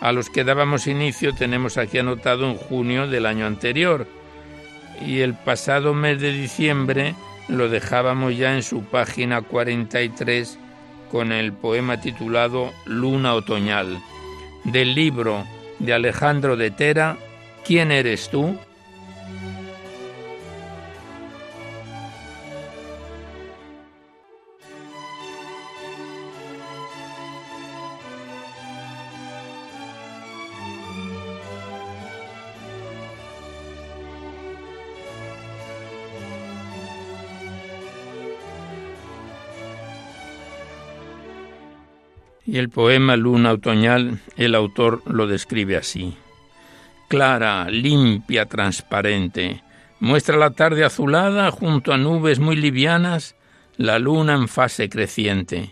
a 0.00 0.10
los 0.10 0.30
que 0.30 0.42
dábamos 0.42 0.86
inicio 0.86 1.34
tenemos 1.34 1.76
aquí 1.78 1.98
anotado 1.98 2.50
en 2.50 2.56
junio 2.56 3.06
del 3.06 3.26
año 3.26 3.46
anterior, 3.46 4.06
y 5.06 5.20
el 5.20 5.34
pasado 5.34 5.94
mes 5.94 6.20
de 6.20 6.32
diciembre 6.32 7.14
lo 7.48 7.68
dejábamos 7.68 8.36
ya 8.36 8.54
en 8.54 8.62
su 8.62 8.82
página 8.84 9.42
43 9.42 10.58
con 11.10 11.30
el 11.30 11.52
poema 11.52 12.00
titulado 12.00 12.72
Luna 12.86 13.34
Otoñal, 13.34 14.02
del 14.64 14.94
libro 14.94 15.44
de 15.78 15.92
Alejandro 15.92 16.56
de 16.56 16.70
Tera, 16.70 17.16
¿Quién 17.64 17.92
eres 17.92 18.28
tú? 18.28 18.58
Y 42.52 42.58
el 42.58 42.68
poema 42.68 43.16
Luna 43.16 43.52
Otoñal, 43.52 44.20
el 44.36 44.54
autor 44.54 45.02
lo 45.06 45.26
describe 45.26 45.78
así. 45.78 46.18
Clara, 47.08 47.70
limpia, 47.70 48.44
transparente, 48.44 49.62
muestra 50.00 50.36
la 50.36 50.50
tarde 50.50 50.84
azulada 50.84 51.50
junto 51.50 51.94
a 51.94 51.96
nubes 51.96 52.40
muy 52.40 52.56
livianas, 52.56 53.36
la 53.78 53.98
luna 53.98 54.34
en 54.34 54.48
fase 54.48 54.90
creciente. 54.90 55.70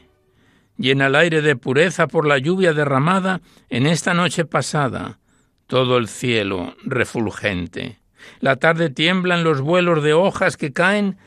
Llena 0.78 1.08
el 1.08 1.16
aire 1.16 1.42
de 1.42 1.54
pureza 1.54 2.06
por 2.06 2.26
la 2.26 2.38
lluvia 2.38 2.72
derramada 2.72 3.42
en 3.68 3.86
esta 3.86 4.14
noche 4.14 4.46
pasada, 4.46 5.18
todo 5.66 5.98
el 5.98 6.08
cielo 6.08 6.76
refulgente. 6.82 7.98
La 8.40 8.56
tarde 8.56 8.88
tiembla 8.88 9.36
en 9.36 9.44
los 9.44 9.60
vuelos 9.60 10.02
de 10.02 10.14
hojas 10.14 10.56
que 10.56 10.72
caen, 10.72 11.18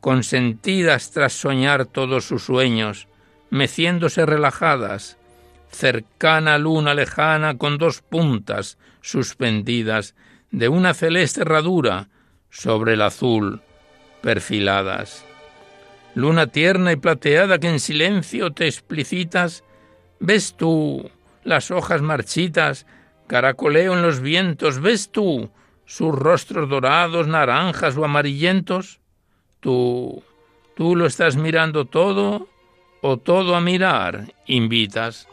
consentidas 0.00 1.10
tras 1.10 1.34
soñar 1.34 1.84
todos 1.84 2.24
sus 2.24 2.44
sueños, 2.44 3.06
meciéndose 3.54 4.26
relajadas, 4.26 5.16
cercana 5.70 6.58
luna 6.58 6.92
lejana 6.92 7.56
con 7.56 7.78
dos 7.78 8.02
puntas 8.02 8.78
suspendidas 9.00 10.16
de 10.50 10.68
una 10.68 10.92
celeste 10.92 11.42
herradura 11.42 12.08
sobre 12.50 12.94
el 12.94 13.02
azul 13.02 13.62
perfiladas. 14.22 15.24
Luna 16.16 16.48
tierna 16.48 16.90
y 16.90 16.96
plateada 16.96 17.60
que 17.60 17.68
en 17.68 17.78
silencio 17.78 18.50
te 18.50 18.66
explicitas, 18.66 19.62
ves 20.18 20.54
tú 20.56 21.08
las 21.44 21.70
hojas 21.70 22.02
marchitas, 22.02 22.86
caracoleo 23.28 23.94
en 23.94 24.02
los 24.02 24.18
vientos, 24.18 24.80
ves 24.80 25.12
tú 25.12 25.48
sus 25.84 26.12
rostros 26.12 26.68
dorados, 26.68 27.28
naranjas 27.28 27.96
o 27.96 28.04
amarillentos. 28.04 28.98
Tú, 29.60 30.24
tú 30.74 30.96
lo 30.96 31.06
estás 31.06 31.36
mirando 31.36 31.84
todo 31.84 32.48
o 33.06 33.18
todo 33.18 33.54
a 33.54 33.60
mirar 33.60 34.32
invitas. 34.46 35.28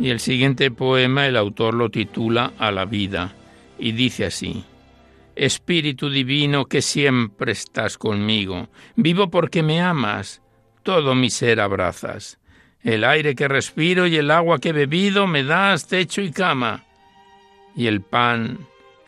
Y 0.00 0.10
el 0.10 0.18
siguiente 0.18 0.72
poema 0.72 1.28
el 1.28 1.36
autor 1.36 1.74
lo 1.74 1.88
titula 1.88 2.52
A 2.58 2.72
la 2.72 2.84
vida 2.84 3.32
y 3.78 3.92
dice 3.92 4.24
así. 4.24 4.64
Espíritu 5.36 6.10
Divino 6.10 6.66
que 6.66 6.82
siempre 6.82 7.52
estás 7.52 7.98
conmigo. 7.98 8.68
Vivo 8.96 9.30
porque 9.30 9.62
me 9.62 9.80
amas, 9.80 10.42
todo 10.82 11.14
mi 11.14 11.30
ser 11.30 11.60
abrazas. 11.60 12.38
El 12.82 13.04
aire 13.04 13.34
que 13.34 13.48
respiro 13.48 14.06
y 14.06 14.16
el 14.16 14.30
agua 14.30 14.58
que 14.58 14.70
he 14.70 14.72
bebido 14.72 15.26
me 15.26 15.44
das 15.44 15.86
techo 15.86 16.20
y 16.20 16.32
cama. 16.32 16.84
Y 17.76 17.86
el 17.86 18.00
pan, 18.00 18.58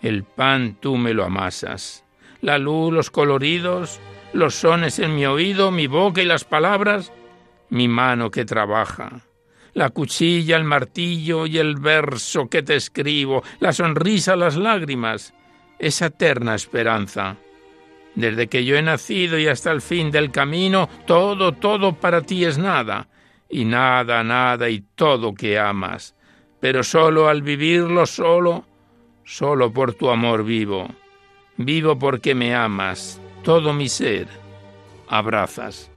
el 0.01 0.23
pan 0.25 0.77
tú 0.81 0.97
me 0.97 1.13
lo 1.13 1.25
amasas. 1.25 2.05
La 2.41 2.59
luz, 2.59 2.93
los 2.93 3.11
coloridos, 3.11 4.01
los 4.33 4.55
sones 4.55 4.99
en 4.99 5.15
mi 5.15 5.27
oído, 5.27 5.71
mi 5.71 5.87
boca 5.87 6.23
y 6.23 6.27
las 6.27 6.45
palabras, 6.45 7.13
mi 7.71 7.89
mano 7.89 8.31
que 8.31 8.45
trabaja. 8.45 9.23
La 9.73 9.91
cuchilla, 9.91 10.57
el 10.57 10.65
martillo 10.65 11.47
y 11.47 11.59
el 11.59 11.77
verso 11.77 12.49
que 12.49 12.63
te 12.63 12.77
escribo, 12.77 13.43
la 13.59 13.73
sonrisa, 13.73 14.37
las 14.37 14.57
lágrimas, 14.57 15.35
esa 15.79 16.07
eterna 16.07 16.55
esperanza. 16.55 17.37
Desde 18.15 18.49
que 18.49 18.65
yo 18.65 18.77
he 18.77 18.83
nacido 18.83 19.39
y 19.39 19.49
hasta 19.49 19.73
el 19.73 19.81
fin 19.81 20.11
del 20.11 20.31
camino, 20.31 20.89
todo, 21.07 21.53
todo 21.53 21.95
para 21.95 22.23
ti 22.23 22.45
es 22.45 22.59
nada, 22.59 23.09
y 23.49 23.65
nada, 23.65 24.23
nada 24.23 24.69
y 24.69 24.85
todo 24.95 25.35
que 25.35 25.59
amas. 25.59 26.15
Pero 26.61 26.83
solo 26.83 27.29
al 27.29 27.43
vivirlo 27.43 28.07
solo, 28.07 28.65
solo 29.25 29.73
por 29.73 29.95
tu 29.95 30.11
amor 30.11 30.45
vivo. 30.45 30.89
Vivo 31.57 31.99
porque 31.99 32.35
me 32.35 32.55
amas, 32.55 33.21
todo 33.43 33.73
mi 33.73 33.89
ser. 33.89 34.29
Abrazas. 35.09 35.94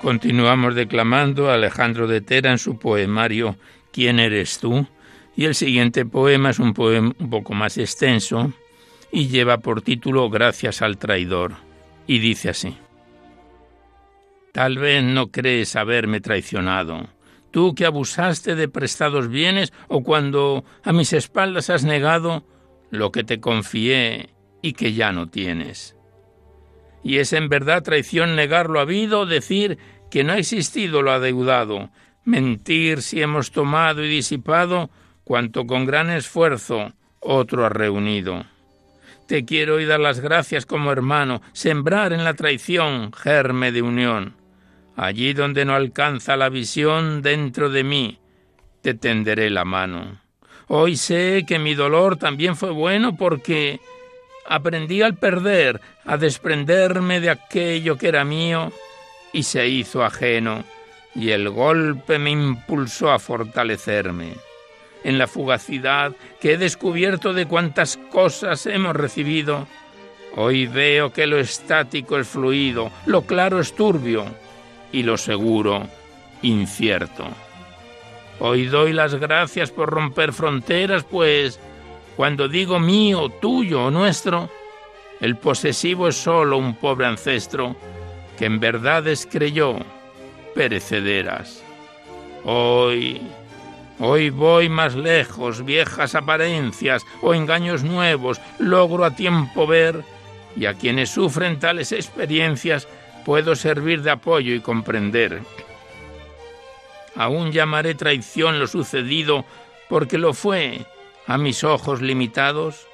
Continuamos 0.00 0.74
declamando 0.74 1.50
a 1.50 1.54
Alejandro 1.54 2.06
de 2.06 2.22
Tera 2.22 2.50
en 2.50 2.58
su 2.58 2.78
poemario 2.78 3.56
¿Quién 3.92 4.18
eres 4.18 4.58
tú? 4.58 4.86
Y 5.36 5.44
el 5.44 5.54
siguiente 5.54 6.06
poema 6.06 6.50
es 6.50 6.58
un 6.58 6.72
poema 6.72 7.12
un 7.18 7.28
poco 7.28 7.52
más 7.52 7.76
extenso 7.76 8.52
y 9.12 9.28
lleva 9.28 9.58
por 9.58 9.82
título 9.82 10.30
Gracias 10.30 10.80
al 10.80 10.96
traidor. 10.96 11.54
Y 12.06 12.18
dice 12.18 12.48
así. 12.48 12.76
Tal 14.52 14.78
vez 14.78 15.04
no 15.04 15.30
crees 15.30 15.76
haberme 15.76 16.20
traicionado, 16.20 17.08
tú 17.50 17.74
que 17.74 17.84
abusaste 17.84 18.54
de 18.54 18.68
prestados 18.68 19.28
bienes 19.28 19.72
o 19.88 20.02
cuando 20.02 20.64
a 20.82 20.92
mis 20.92 21.12
espaldas 21.12 21.68
has 21.68 21.84
negado 21.84 22.42
lo 22.90 23.12
que 23.12 23.22
te 23.22 23.38
confié 23.38 24.30
y 24.62 24.72
que 24.72 24.94
ya 24.94 25.12
no 25.12 25.28
tienes. 25.28 25.94
Y 27.02 27.18
es 27.18 27.32
en 27.32 27.48
verdad 27.48 27.82
traición 27.82 28.36
negar 28.36 28.68
lo 28.68 28.80
habido, 28.80 29.26
decir 29.26 29.78
que 30.10 30.24
no 30.24 30.32
ha 30.32 30.38
existido 30.38 31.02
lo 31.02 31.12
adeudado, 31.12 31.90
mentir 32.24 33.02
si 33.02 33.22
hemos 33.22 33.50
tomado 33.50 34.04
y 34.04 34.08
disipado 34.08 34.90
cuanto 35.24 35.66
con 35.66 35.86
gran 35.86 36.10
esfuerzo 36.10 36.92
otro 37.20 37.64
ha 37.64 37.68
reunido. 37.68 38.44
Te 39.26 39.44
quiero 39.44 39.78
y 39.78 39.84
dar 39.84 40.00
las 40.00 40.20
gracias 40.20 40.66
como 40.66 40.90
hermano, 40.90 41.40
sembrar 41.52 42.12
en 42.12 42.24
la 42.24 42.34
traición 42.34 43.12
germe 43.12 43.70
de 43.70 43.82
unión. 43.82 44.34
Allí 44.96 45.32
donde 45.32 45.64
no 45.64 45.74
alcanza 45.74 46.36
la 46.36 46.48
visión 46.48 47.22
dentro 47.22 47.70
de 47.70 47.84
mí, 47.84 48.18
te 48.82 48.94
tenderé 48.94 49.48
la 49.50 49.64
mano. 49.64 50.20
Hoy 50.66 50.96
sé 50.96 51.44
que 51.46 51.58
mi 51.58 51.74
dolor 51.74 52.16
también 52.16 52.56
fue 52.56 52.70
bueno 52.70 53.16
porque 53.16 53.80
aprendí 54.50 55.00
al 55.00 55.14
perder, 55.14 55.80
a 56.04 56.16
desprenderme 56.16 57.20
de 57.20 57.30
aquello 57.30 57.96
que 57.96 58.08
era 58.08 58.24
mío 58.24 58.72
y 59.32 59.44
se 59.44 59.68
hizo 59.68 60.04
ajeno, 60.04 60.64
y 61.14 61.30
el 61.30 61.48
golpe 61.50 62.18
me 62.18 62.30
impulsó 62.30 63.12
a 63.12 63.20
fortalecerme. 63.20 64.34
En 65.04 65.18
la 65.18 65.28
fugacidad 65.28 66.12
que 66.40 66.54
he 66.54 66.58
descubierto 66.58 67.32
de 67.32 67.46
cuántas 67.46 67.96
cosas 68.10 68.66
hemos 68.66 68.96
recibido, 68.96 69.68
hoy 70.34 70.66
veo 70.66 71.12
que 71.12 71.28
lo 71.28 71.38
estático 71.38 72.18
es 72.18 72.26
fluido, 72.26 72.90
lo 73.06 73.22
claro 73.22 73.60
es 73.60 73.72
turbio 73.72 74.24
y 74.90 75.04
lo 75.04 75.16
seguro 75.16 75.86
incierto. 76.42 77.24
Hoy 78.40 78.66
doy 78.66 78.94
las 78.94 79.14
gracias 79.14 79.70
por 79.70 79.90
romper 79.90 80.32
fronteras, 80.32 81.04
pues 81.04 81.60
cuando 82.20 82.48
digo 82.48 82.78
mío, 82.78 83.30
tuyo 83.30 83.86
o 83.86 83.90
nuestro, 83.90 84.50
el 85.22 85.38
posesivo 85.38 86.06
es 86.08 86.16
solo 86.16 86.58
un 86.58 86.74
pobre 86.74 87.06
ancestro 87.06 87.74
que 88.36 88.44
en 88.44 88.60
verdades 88.60 89.26
creyó 89.26 89.78
perecederas. 90.54 91.62
Hoy, 92.44 93.22
hoy 94.00 94.28
voy 94.28 94.68
más 94.68 94.94
lejos, 94.96 95.64
viejas 95.64 96.14
apariencias 96.14 97.06
o 97.22 97.32
engaños 97.32 97.84
nuevos, 97.84 98.38
logro 98.58 99.06
a 99.06 99.16
tiempo 99.16 99.66
ver, 99.66 100.04
y 100.54 100.66
a 100.66 100.74
quienes 100.74 101.08
sufren 101.08 101.58
tales 101.58 101.90
experiencias 101.90 102.86
puedo 103.24 103.56
servir 103.56 104.02
de 104.02 104.10
apoyo 104.10 104.54
y 104.54 104.60
comprender. 104.60 105.40
Aún 107.16 107.50
llamaré 107.50 107.94
traición 107.94 108.58
lo 108.58 108.66
sucedido 108.66 109.46
porque 109.88 110.18
lo 110.18 110.34
fue 110.34 110.84
a 111.30 111.38
mis 111.38 111.62
ojos 111.62 112.02
limitados. 112.02 112.88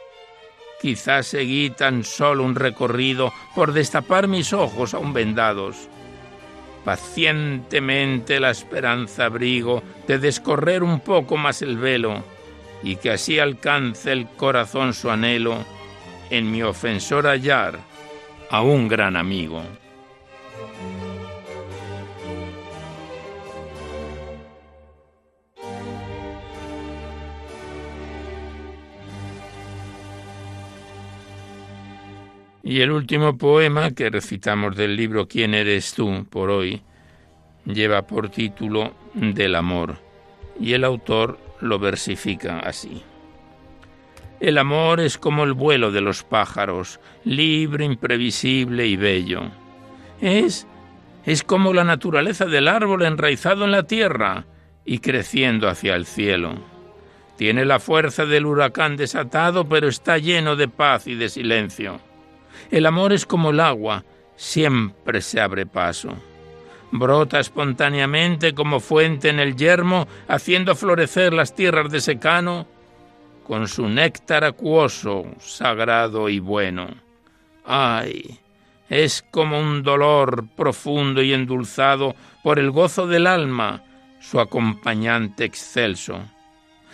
Quizás 0.82 1.26
seguí 1.26 1.70
tan 1.70 2.04
solo 2.04 2.44
un 2.44 2.54
recorrido 2.54 3.32
por 3.54 3.72
destapar 3.72 4.28
mis 4.28 4.52
ojos 4.52 4.92
aún 4.92 5.14
vendados. 5.14 5.88
Pacientemente 6.84 8.38
la 8.38 8.50
esperanza 8.50 9.24
abrigo 9.24 9.82
de 10.06 10.18
descorrer 10.18 10.82
un 10.82 11.00
poco 11.00 11.38
más 11.38 11.62
el 11.62 11.78
velo 11.78 12.22
y 12.82 12.96
que 12.96 13.12
así 13.12 13.38
alcance 13.38 14.12
el 14.12 14.26
corazón 14.26 14.92
su 14.92 15.10
anhelo 15.10 15.64
en 16.28 16.52
mi 16.52 16.62
ofensor 16.62 17.26
hallar 17.26 17.78
a 18.50 18.60
un 18.60 18.86
gran 18.86 19.16
amigo. 19.16 19.62
Y 32.66 32.80
el 32.80 32.90
último 32.90 33.38
poema 33.38 33.92
que 33.92 34.10
recitamos 34.10 34.74
del 34.74 34.96
libro 34.96 35.28
¿Quién 35.28 35.54
eres 35.54 35.94
tú? 35.94 36.26
por 36.28 36.50
hoy 36.50 36.82
lleva 37.64 38.08
por 38.08 38.28
título 38.28 38.92
Del 39.14 39.54
amor 39.54 39.98
y 40.58 40.72
el 40.72 40.82
autor 40.82 41.38
lo 41.60 41.78
versifica 41.78 42.58
así. 42.58 43.04
El 44.40 44.58
amor 44.58 44.98
es 44.98 45.16
como 45.16 45.44
el 45.44 45.52
vuelo 45.52 45.92
de 45.92 46.00
los 46.00 46.24
pájaros, 46.24 46.98
libre, 47.22 47.84
imprevisible 47.84 48.84
y 48.84 48.96
bello. 48.96 49.42
Es 50.20 50.66
es 51.24 51.44
como 51.44 51.72
la 51.72 51.84
naturaleza 51.84 52.46
del 52.46 52.66
árbol 52.66 53.02
enraizado 53.02 53.64
en 53.64 53.70
la 53.70 53.84
tierra 53.84 54.44
y 54.84 54.98
creciendo 54.98 55.68
hacia 55.68 55.94
el 55.94 56.04
cielo. 56.04 56.56
Tiene 57.36 57.64
la 57.64 57.78
fuerza 57.78 58.26
del 58.26 58.44
huracán 58.44 58.96
desatado, 58.96 59.68
pero 59.68 59.86
está 59.86 60.18
lleno 60.18 60.56
de 60.56 60.66
paz 60.66 61.06
y 61.06 61.14
de 61.14 61.28
silencio. 61.28 62.00
El 62.70 62.86
amor 62.86 63.12
es 63.12 63.26
como 63.26 63.50
el 63.50 63.60
agua, 63.60 64.04
siempre 64.36 65.20
se 65.22 65.40
abre 65.40 65.66
paso. 65.66 66.10
Brota 66.92 67.40
espontáneamente 67.40 68.54
como 68.54 68.80
fuente 68.80 69.28
en 69.28 69.40
el 69.40 69.56
yermo, 69.56 70.06
haciendo 70.28 70.76
florecer 70.76 71.32
las 71.32 71.54
tierras 71.54 71.90
de 71.90 72.00
secano, 72.00 72.66
con 73.44 73.68
su 73.68 73.88
néctar 73.88 74.44
acuoso, 74.44 75.26
sagrado 75.38 76.28
y 76.28 76.38
bueno. 76.38 76.88
¡Ay! 77.64 78.38
Es 78.88 79.24
como 79.30 79.60
un 79.60 79.82
dolor 79.82 80.46
profundo 80.56 81.22
y 81.22 81.32
endulzado 81.32 82.14
por 82.42 82.58
el 82.58 82.70
gozo 82.70 83.06
del 83.06 83.26
alma, 83.26 83.82
su 84.20 84.38
acompañante 84.38 85.44
excelso. 85.44 86.20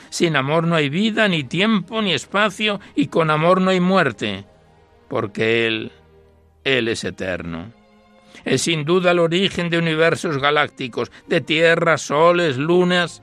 Sin 0.09 0.37
amor 0.37 0.67
no 0.67 0.75
hay 0.75 0.89
vida, 0.89 1.29
ni 1.29 1.45
tiempo, 1.45 2.01
ni 2.01 2.13
espacio, 2.13 2.81
y 2.95 3.07
con 3.07 3.31
amor 3.31 3.61
no 3.61 3.71
hay 3.71 3.81
muerte 3.81 4.47
porque 5.13 5.67
Él, 5.67 5.93
Él 6.65 6.89
es 6.89 7.05
eterno. 7.05 7.71
Es 8.47 8.63
sin 8.63 8.87
duda 8.87 9.11
el 9.11 9.19
origen 9.19 9.69
de 9.69 9.77
universos 9.77 10.39
galácticos, 10.39 11.13
de 11.27 11.43
tierras, 11.43 12.01
soles, 12.01 12.57
lunas, 12.57 13.23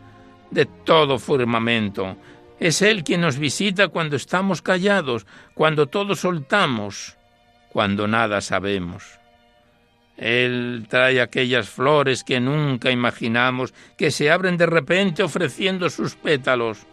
de 0.52 0.68
todo 0.68 1.18
firmamento. 1.18 2.16
Es 2.60 2.84
Él 2.84 3.04
quien 3.04 3.22
nos 3.22 3.40
visita 3.40 3.88
cuando 3.88 4.18
estamos 4.18 4.62
callados, 4.62 5.26
cuando 5.56 5.88
todo 5.88 6.14
soltamos, 6.14 7.18
cuando 7.70 8.08
nada 8.08 8.40
sabemos. 8.42 9.18
Él 10.16 10.86
trae 10.90 11.20
aquellas 11.20 11.70
flores 11.70 12.24
que 12.24 12.40
nunca 12.40 12.92
imaginamos, 12.92 13.74
que 13.98 14.12
se 14.12 14.30
abren 14.30 14.58
de 14.58 14.68
repente 14.68 15.24
ofreciendo 15.24 15.90
sus 15.90 16.14
pétalos 16.14 16.86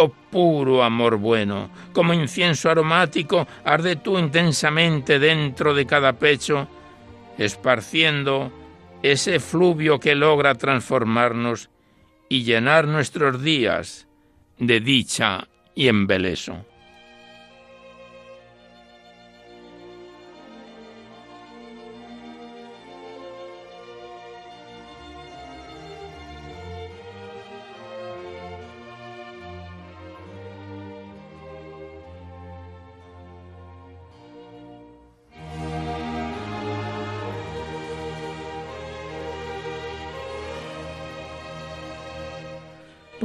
oh 0.00 0.08
puro 0.30 0.82
amor 0.82 1.16
bueno, 1.16 1.70
como 1.92 2.14
incienso 2.14 2.70
aromático, 2.70 3.46
arde 3.64 3.96
tú 3.96 4.18
intensamente 4.18 5.18
dentro 5.18 5.74
de 5.74 5.86
cada 5.86 6.14
pecho, 6.14 6.68
esparciendo 7.36 8.52
ese 9.02 9.40
fluvio 9.40 10.00
que 10.00 10.14
logra 10.14 10.54
transformarnos 10.54 11.70
y 12.28 12.44
llenar 12.44 12.86
nuestros 12.86 13.42
días 13.42 14.06
de 14.58 14.80
dicha 14.80 15.48
y 15.74 15.88
embeleso. 15.88 16.64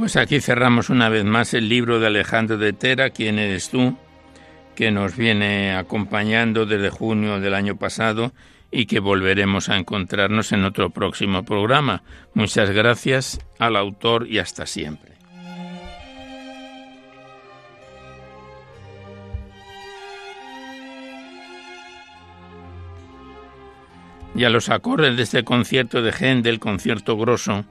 Pues 0.06 0.14
aquí 0.14 0.40
cerramos 0.40 0.88
una 0.88 1.08
vez 1.08 1.24
más 1.24 1.52
el 1.52 1.68
libro 1.68 1.98
de 1.98 2.06
Alejandro 2.06 2.58
de 2.58 2.72
Tera, 2.72 3.10
¿Quién 3.10 3.40
eres 3.40 3.70
tú?, 3.70 3.98
que 4.76 4.92
nos 4.92 5.16
viene 5.16 5.74
acompañando 5.74 6.64
desde 6.64 6.90
junio 6.90 7.40
del 7.40 7.54
año 7.54 7.74
pasado 7.74 8.32
y 8.70 8.86
que 8.86 9.00
volveremos 9.00 9.68
a 9.68 9.76
encontrarnos 9.76 10.52
en 10.52 10.62
otro 10.62 10.90
próximo 10.90 11.42
programa. 11.42 12.04
Muchas 12.34 12.70
gracias 12.70 13.40
al 13.58 13.74
autor 13.74 14.28
y 14.28 14.38
hasta 14.38 14.64
siempre. 14.66 15.14
Y 24.36 24.44
a 24.44 24.50
los 24.50 24.68
acordes 24.68 25.16
de 25.16 25.24
este 25.24 25.42
concierto 25.42 26.00
de 26.00 26.12
Händel, 26.12 26.60
concierto 26.60 27.16
grosso, 27.16 27.64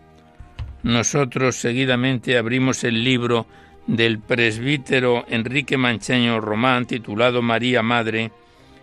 nosotros 0.86 1.56
seguidamente 1.56 2.38
abrimos 2.38 2.84
el 2.84 3.04
libro 3.04 3.48
del 3.88 4.20
presbítero 4.20 5.26
Enrique 5.28 5.78
Mancheño 5.78 6.40
Román 6.40 6.86
titulado 6.86 7.42
María 7.42 7.82
Madre, 7.82 8.32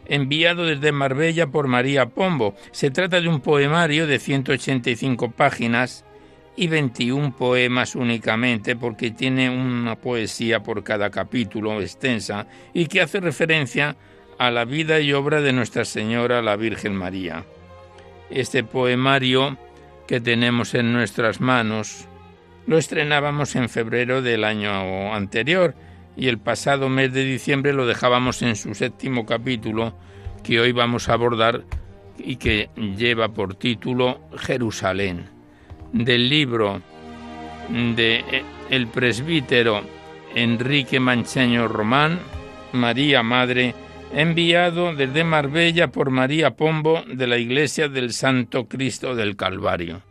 enviado 0.06 0.66
desde 0.66 0.90
Marbella 0.90 1.46
por 1.46 1.68
María 1.68 2.06
Pombo. 2.06 2.56
Se 2.72 2.90
trata 2.90 3.20
de 3.20 3.28
un 3.28 3.40
poemario 3.40 4.08
de 4.08 4.18
185 4.18 5.30
páginas 5.30 6.04
y 6.56 6.66
21 6.66 7.36
poemas 7.36 7.94
únicamente 7.94 8.74
porque 8.74 9.12
tiene 9.12 9.48
una 9.48 9.94
poesía 9.94 10.60
por 10.60 10.82
cada 10.82 11.08
capítulo 11.08 11.80
extensa 11.80 12.48
y 12.74 12.86
que 12.86 13.00
hace 13.00 13.20
referencia 13.20 13.94
a 14.38 14.50
la 14.50 14.64
vida 14.64 14.98
y 14.98 15.12
obra 15.12 15.40
de 15.40 15.52
Nuestra 15.52 15.84
Señora 15.84 16.42
la 16.42 16.56
Virgen 16.56 16.96
María. 16.96 17.44
Este 18.28 18.64
poemario 18.64 19.56
que 20.12 20.20
tenemos 20.20 20.74
en 20.74 20.92
nuestras 20.92 21.40
manos. 21.40 22.06
Lo 22.66 22.76
estrenábamos 22.76 23.56
en 23.56 23.70
febrero 23.70 24.20
del 24.20 24.44
año 24.44 25.14
anterior 25.14 25.74
y 26.18 26.28
el 26.28 26.36
pasado 26.36 26.90
mes 26.90 27.14
de 27.14 27.24
diciembre 27.24 27.72
lo 27.72 27.86
dejábamos 27.86 28.42
en 28.42 28.54
su 28.54 28.74
séptimo 28.74 29.24
capítulo 29.24 29.94
que 30.44 30.60
hoy 30.60 30.72
vamos 30.72 31.08
a 31.08 31.14
abordar 31.14 31.64
y 32.18 32.36
que 32.36 32.68
lleva 32.76 33.28
por 33.28 33.54
título 33.54 34.20
Jerusalén, 34.36 35.30
del 35.94 36.28
libro 36.28 36.82
de 37.70 38.16
eh, 38.16 38.44
el 38.68 38.88
presbítero 38.88 39.80
Enrique 40.34 41.00
Mancheño 41.00 41.68
Román, 41.68 42.20
María 42.74 43.22
Madre 43.22 43.74
enviado 44.14 44.94
desde 44.94 45.24
Marbella 45.24 45.88
por 45.88 46.10
María 46.10 46.54
Pombo 46.54 47.02
de 47.06 47.26
la 47.26 47.38
Iglesia 47.38 47.88
del 47.88 48.12
Santo 48.12 48.68
Cristo 48.68 49.14
del 49.14 49.36
Calvario. 49.36 50.02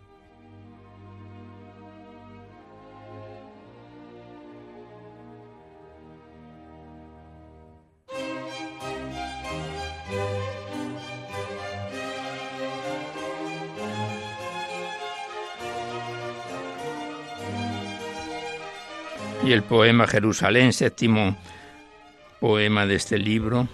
Y 19.43 19.53
el 19.53 19.63
poema 19.63 20.07
Jerusalén, 20.07 20.71
séptimo 20.71 21.35
poema 22.39 22.85
de 22.85 22.95
este 22.95 23.17
libro, 23.17 23.67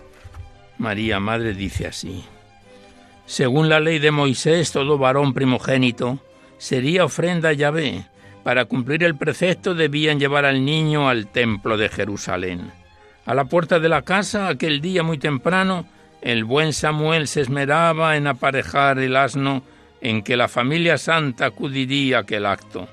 María 0.77 1.19
Madre 1.19 1.53
dice 1.53 1.87
así. 1.87 2.23
Según 3.25 3.69
la 3.69 3.79
ley 3.79 3.99
de 3.99 4.11
Moisés, 4.11 4.71
todo 4.71 4.97
varón 4.97 5.33
primogénito 5.33 6.19
sería 6.57 7.05
ofrenda 7.05 7.49
a 7.49 7.53
Yahvé. 7.53 8.05
Para 8.43 8.65
cumplir 8.65 9.03
el 9.03 9.15
precepto 9.15 9.75
debían 9.75 10.19
llevar 10.19 10.45
al 10.45 10.63
niño 10.63 11.09
al 11.09 11.27
templo 11.27 11.77
de 11.77 11.89
Jerusalén. 11.89 12.71
A 13.25 13.33
la 13.33 13.45
puerta 13.45 13.79
de 13.79 13.89
la 13.89 14.03
casa, 14.03 14.47
aquel 14.47 14.79
día 14.79 15.03
muy 15.03 15.17
temprano, 15.17 15.85
el 16.21 16.45
buen 16.45 16.71
Samuel 16.71 17.27
se 17.27 17.41
esmeraba 17.41 18.15
en 18.15 18.27
aparejar 18.27 18.99
el 18.99 19.17
asno 19.17 19.63
en 19.99 20.23
que 20.23 20.37
la 20.37 20.47
familia 20.47 20.97
santa 20.97 21.47
acudiría 21.47 22.17
a 22.17 22.21
aquel 22.21 22.45
acto. 22.45 22.87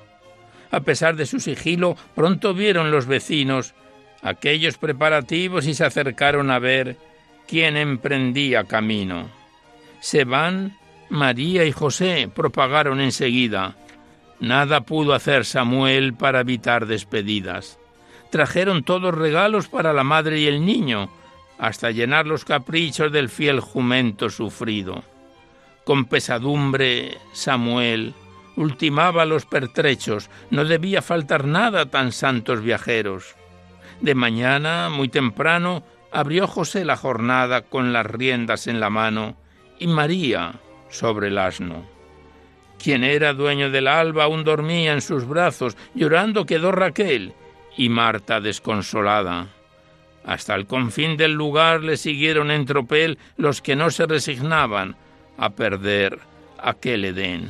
A 0.71 0.81
pesar 0.81 1.15
de 1.15 1.25
su 1.25 1.39
sigilo, 1.39 1.95
pronto 2.15 2.53
vieron 2.53 2.91
los 2.91 3.05
vecinos 3.05 3.73
aquellos 4.21 4.77
preparativos 4.77 5.67
y 5.67 5.73
se 5.73 5.85
acercaron 5.85 6.51
a 6.51 6.59
ver 6.59 6.97
quién 7.47 7.77
emprendía 7.77 8.63
camino. 8.65 9.29
Se 9.99 10.23
van 10.23 10.77
María 11.09 11.65
y 11.65 11.71
José 11.71 12.29
propagaron 12.33 12.99
enseguida. 12.99 13.75
Nada 14.39 14.81
pudo 14.81 15.13
hacer 15.13 15.45
Samuel 15.45 16.13
para 16.13 16.41
evitar 16.41 16.85
despedidas. 16.85 17.79
Trajeron 18.31 18.83
todos 18.83 19.15
regalos 19.15 19.67
para 19.67 19.93
la 19.93 20.03
madre 20.03 20.39
y 20.39 20.47
el 20.47 20.65
niño, 20.65 21.09
hasta 21.57 21.91
llenar 21.91 22.27
los 22.27 22.43
caprichos 22.43 23.11
del 23.11 23.29
fiel 23.29 23.59
jumento 23.59 24.29
sufrido. 24.29 25.03
Con 25.85 26.05
pesadumbre, 26.05 27.17
Samuel 27.31 28.13
ultimaba 28.57 29.25
los 29.25 29.45
pertrechos, 29.45 30.29
no 30.49 30.65
debía 30.65 31.01
faltar 31.01 31.45
nada 31.45 31.81
a 31.81 31.85
tan 31.85 32.11
santos 32.11 32.61
viajeros. 32.61 33.35
De 34.01 34.15
mañana, 34.15 34.89
muy 34.89 35.09
temprano, 35.09 35.83
abrió 36.15 36.47
José 36.47 36.85
la 36.85 36.95
jornada 36.95 37.63
con 37.63 37.91
las 37.91 38.05
riendas 38.05 38.67
en 38.67 38.79
la 38.79 38.89
mano 38.89 39.35
y 39.79 39.87
María 39.87 40.53
sobre 40.89 41.27
el 41.27 41.37
asno. 41.37 41.85
Quien 42.81 43.03
era 43.03 43.33
dueño 43.33 43.69
del 43.69 43.87
alba 43.87 44.23
aún 44.23 44.45
dormía 44.45 44.93
en 44.93 45.01
sus 45.01 45.27
brazos, 45.27 45.75
llorando 45.93 46.45
quedó 46.45 46.71
Raquel 46.71 47.33
y 47.75 47.89
Marta 47.89 48.39
desconsolada. 48.39 49.49
Hasta 50.25 50.55
el 50.55 50.65
confín 50.67 51.17
del 51.17 51.33
lugar 51.33 51.81
le 51.81 51.97
siguieron 51.97 52.49
en 52.49 52.65
tropel 52.65 53.17
los 53.35 53.61
que 53.61 53.75
no 53.75 53.91
se 53.91 54.05
resignaban 54.05 54.95
a 55.37 55.49
perder 55.49 56.19
aquel 56.57 57.03
Edén. 57.03 57.49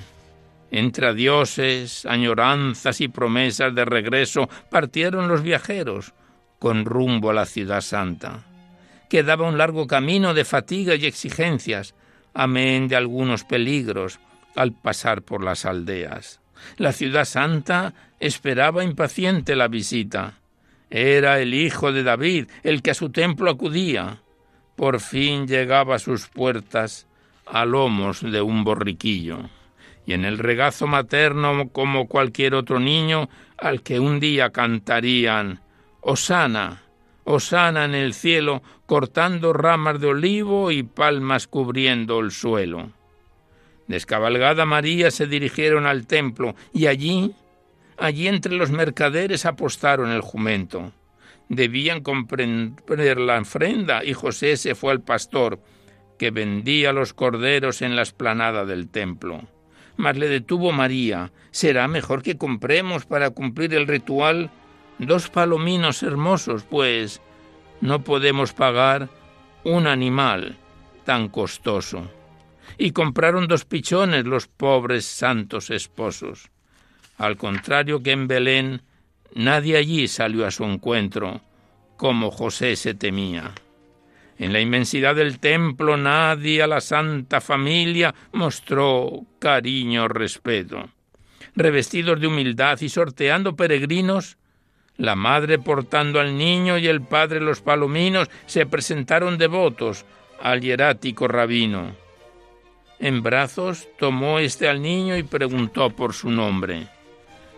Entre 0.71 1.13
dioses, 1.13 2.08
añoranzas 2.08 2.99
y 2.99 3.10
promesas 3.10 3.75
de 3.75 3.86
regreso 3.86 4.49
partieron 4.71 5.28
los 5.28 5.43
viajeros 5.43 6.13
con 6.58 6.84
rumbo 6.84 7.30
a 7.30 7.34
la 7.34 7.45
ciudad 7.45 7.82
santa. 7.82 8.43
Quedaba 9.10 9.48
un 9.48 9.58
largo 9.58 9.88
camino 9.88 10.34
de 10.34 10.46
fatiga 10.46 10.96
y 10.96 11.06
exigencias, 11.06 11.94
amén 12.34 12.88
de 12.88 12.96
algunos 12.96 13.44
peligros 13.44 14.20
al 14.56 14.74
pasar 14.74 15.22
por 15.22 15.44
las 15.44 15.65
aldeas. 15.65 16.39
La 16.78 16.91
ciudad 16.91 17.26
santa 17.26 17.94
esperaba 18.20 18.84
impaciente 18.84 19.56
la 19.56 19.68
visita. 19.68 20.39
Era 20.89 21.39
el 21.39 21.54
hijo 21.54 21.91
de 21.91 22.04
David 22.04 22.48
el 22.63 22.82
que 22.82 22.91
a 22.91 22.96
su 22.96 23.10
templo 23.10 23.50
acudía. 23.50 24.22
Por 24.76 25.00
fin 25.00 25.48
llegaba 25.48 25.96
a 25.96 26.00
sus 26.00 26.28
puertas 26.28 27.08
a 27.46 27.65
lomos 27.65 28.22
de 28.22 28.41
un 28.41 28.63
borriquillo 28.63 29.50
y 30.06 30.13
en 30.13 30.26
el 30.26 30.38
regazo 30.38 30.88
materno 30.88 31.70
como 31.70 32.08
cualquier 32.08 32.54
otro 32.56 32.80
niño 32.80 33.30
al 33.58 33.82
que 33.82 34.00
un 34.00 34.20
día 34.20 34.52
cantarían 34.52 35.62
Osana, 36.02 36.84
Osana 37.25 37.85
en 37.85 37.95
el 37.95 38.13
cielo, 38.13 38.63
cortando 38.85 39.51
ramas 39.51 39.99
de 39.99 40.07
olivo 40.07 40.71
y 40.71 40.83
palmas 40.83 41.47
cubriendo 41.47 42.19
el 42.19 42.31
suelo. 42.31 42.91
Descabalgada 43.88 44.65
María 44.65 45.11
se 45.11 45.27
dirigieron 45.27 45.85
al 45.85 46.07
templo 46.07 46.55
y 46.73 46.88
allí, 46.88 47.35
allí 47.97 48.27
entre 48.27 48.55
los 48.55 48.71
mercaderes 48.71 49.45
apostaron 49.45 50.11
el 50.11 50.21
jumento. 50.21 50.91
Debían 51.49 52.01
comprender 52.01 53.19
la 53.19 53.39
ofrenda 53.39 54.03
y 54.03 54.13
José 54.13 54.57
se 54.57 54.73
fue 54.73 54.91
al 54.91 55.01
pastor, 55.01 55.59
que 56.17 56.31
vendía 56.31 56.93
los 56.93 57.13
corderos 57.13 57.81
en 57.81 57.95
la 57.95 58.01
esplanada 58.03 58.65
del 58.65 58.89
templo 58.89 59.41
mas 59.97 60.17
le 60.17 60.27
detuvo 60.27 60.71
María. 60.71 61.31
Será 61.51 61.88
mejor 61.88 62.21
que 62.21 62.38
compremos 62.38 63.05
para 63.05 63.29
cumplir 63.29 63.73
el 63.73 63.88
ritual 63.88 64.51
dos 64.99 65.29
palominos 65.29 66.03
hermosos, 66.03 66.63
pues 66.63 67.21
no 67.81 68.03
podemos 68.03 68.53
pagar 68.53 69.10
un 69.63 69.88
animal 69.88 70.58
tan 71.03 71.29
costoso. 71.29 72.10
Y 72.77 72.91
compraron 72.91 73.47
dos 73.47 73.65
pichones 73.65 74.25
los 74.25 74.47
pobres 74.47 75.05
santos 75.05 75.69
esposos. 75.69 76.49
Al 77.17 77.38
contrario 77.38 78.03
que 78.03 78.12
en 78.12 78.27
Belén, 78.27 78.81
nadie 79.34 79.77
allí 79.77 80.08
salió 80.08 80.45
a 80.45 80.51
su 80.51 80.65
encuentro, 80.65 81.41
como 81.95 82.31
José 82.31 82.75
se 82.75 82.93
temía. 82.93 83.53
En 84.38 84.51
la 84.51 84.60
inmensidad 84.60 85.15
del 85.15 85.39
templo 85.39 85.95
nadie 85.95 86.62
a 86.62 86.67
la 86.67 86.81
Santa 86.81 87.39
Familia 87.39 88.13
mostró 88.34 89.25
cariño 89.39 90.03
o 90.03 90.08
respeto. 90.10 90.89
Revestidos 91.55 92.19
de 92.19 92.27
humildad 92.27 92.81
y 92.81 92.89
sorteando 92.89 93.55
peregrinos, 93.55 94.38
la 94.97 95.15
madre 95.15 95.60
portando 95.60 96.19
al 96.19 96.38
niño 96.38 96.77
y 96.77 96.88
el 96.88 97.01
padre 97.01 97.41
los 97.41 97.62
palominos 97.62 98.29
se 98.45 98.65
presentaron 98.65 99.38
devotos 99.38 100.05
al 100.41 100.62
hierático 100.62 101.27
rabino. 101.27 101.95
En 102.99 103.21
brazos 103.21 103.88
tomó 103.99 104.39
éste 104.39 104.69
al 104.69 104.81
niño 104.81 105.17
y 105.17 105.23
preguntó 105.23 105.89
por 105.89 106.13
su 106.13 106.29
nombre. 106.29 106.88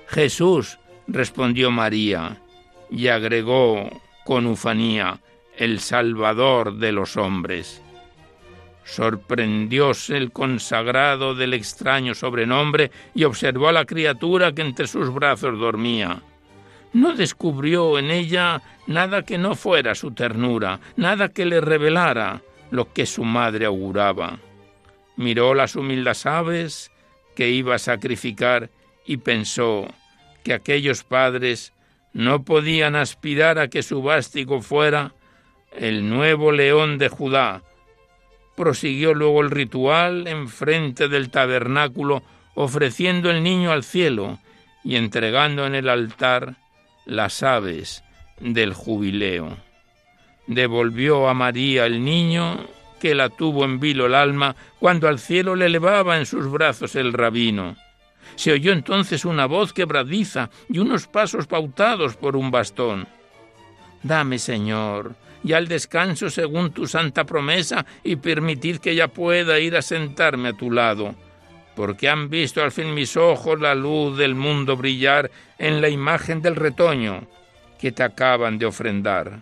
Jesús, 0.08 0.80
respondió 1.08 1.70
María, 1.70 2.42
y 2.90 3.08
agregó 3.08 3.90
con 4.26 4.48
ufanía, 4.48 5.20
el 5.58 5.80
Salvador 5.80 6.78
de 6.78 6.92
los 6.92 7.18
hombres. 7.18 7.82
Sorprendióse 8.84 10.16
el 10.16 10.32
consagrado 10.32 11.36
del 11.36 11.54
extraño 11.54 12.16
sobrenombre 12.16 12.92
y 13.14 13.26
observó 13.26 13.68
a 13.68 13.74
la 13.74 13.86
criatura 13.86 14.54
que 14.54 14.62
entre 14.62 14.88
sus 14.88 15.14
brazos 15.14 15.60
dormía. 15.60 16.22
No 16.94 17.14
descubrió 17.14 18.00
en 18.00 18.12
ella 18.12 18.62
nada 18.88 19.24
que 19.24 19.38
no 19.38 19.56
fuera 19.56 19.96
su 19.96 20.12
ternura, 20.12 20.80
nada 20.96 21.30
que 21.30 21.46
le 21.46 21.62
revelara 21.62 22.42
lo 22.72 22.92
que 22.94 23.06
su 23.06 23.24
madre 23.24 23.66
auguraba. 23.66 24.40
Miró 25.16 25.54
las 25.54 25.76
humildes 25.76 26.26
aves 26.26 26.92
que 27.36 27.50
iba 27.50 27.76
a 27.76 27.80
sacrificar 27.80 28.70
y 29.06 29.18
pensó 29.18 29.88
que 30.44 30.54
aquellos 30.54 31.04
padres 31.04 31.74
no 32.14 32.44
podían 32.44 32.96
aspirar 32.96 33.60
a 33.60 33.68
que 33.68 33.84
su 33.84 34.02
vástigo 34.02 34.62
fuera 34.62 35.14
el 35.72 36.10
nuevo 36.10 36.52
león 36.52 36.98
de 36.98 37.10
Judá. 37.10 37.62
Prosiguió 38.56 39.14
luego 39.14 39.42
el 39.42 39.52
ritual 39.52 40.28
en 40.28 40.48
frente 40.48 41.10
del 41.10 41.30
tabernáculo, 41.30 42.24
ofreciendo 42.56 43.30
el 43.30 43.44
niño 43.44 43.72
al 43.72 43.84
cielo 43.84 44.40
y 44.84 44.96
entregando 44.96 45.68
en 45.68 45.76
el 45.76 45.90
altar 45.90 46.56
las 47.08 47.42
aves 47.42 48.04
del 48.40 48.74
jubileo. 48.74 49.58
Devolvió 50.46 51.28
a 51.28 51.34
María 51.34 51.86
el 51.86 52.04
niño, 52.04 52.68
que 53.00 53.16
la 53.16 53.30
tuvo 53.30 53.66
en 53.66 53.80
vilo 53.80 54.06
el 54.06 54.16
alma, 54.16 54.56
cuando 54.80 55.08
al 55.08 55.20
cielo 55.20 55.56
le 55.56 55.66
elevaba 55.66 56.18
en 56.18 56.26
sus 56.26 56.50
brazos 56.52 56.96
el 56.96 57.14
rabino. 57.14 57.76
Se 58.36 58.52
oyó 58.52 58.74
entonces 58.74 59.26
una 59.26 59.46
voz 59.46 59.74
quebradiza 59.74 60.50
y 60.70 60.80
unos 60.80 61.08
pasos 61.08 61.48
pautados 61.48 62.16
por 62.16 62.36
un 62.36 62.52
bastón. 62.52 63.08
Dame, 64.04 64.38
Señor, 64.38 65.16
y 65.44 65.54
al 65.54 65.68
descanso 65.68 66.30
según 66.30 66.72
tu 66.72 66.88
santa 66.88 67.26
promesa 67.26 67.86
y 68.04 68.18
permitid 68.18 68.78
que 68.78 68.96
ya 68.96 69.08
pueda 69.08 69.60
ir 69.60 69.76
a 69.76 69.82
sentarme 69.82 70.50
a 70.50 70.54
tu 70.54 70.72
lado, 70.72 71.16
porque 71.78 72.10
han 72.10 72.32
visto 72.32 72.64
al 72.64 72.72
fin 72.72 72.96
mis 72.96 73.16
ojos 73.16 73.62
la 73.62 73.76
luz 73.76 74.18
del 74.18 74.34
mundo 74.34 74.76
brillar 74.76 75.30
en 75.60 75.80
la 75.80 75.90
imagen 75.90 76.42
del 76.42 76.56
retoño 76.56 77.28
que 77.80 77.92
te 77.92 78.02
acaban 78.02 78.58
de 78.58 78.66
ofrendar. 78.66 79.42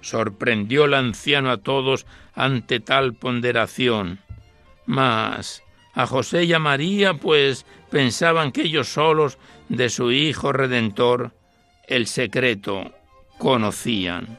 Sorprendió 0.00 0.86
el 0.86 0.94
anciano 0.94 1.50
a 1.50 1.58
todos 1.58 2.06
ante 2.34 2.80
tal 2.80 3.12
ponderación. 3.12 4.20
Mas 4.86 5.62
a 5.92 6.06
José 6.06 6.44
y 6.44 6.54
a 6.54 6.58
María, 6.58 7.12
pues 7.12 7.66
pensaban 7.90 8.50
que 8.50 8.62
ellos 8.62 8.88
solos 8.88 9.36
de 9.68 9.90
su 9.90 10.12
Hijo 10.12 10.54
Redentor 10.54 11.32
el 11.88 12.06
secreto 12.06 12.90
conocían. 13.36 14.38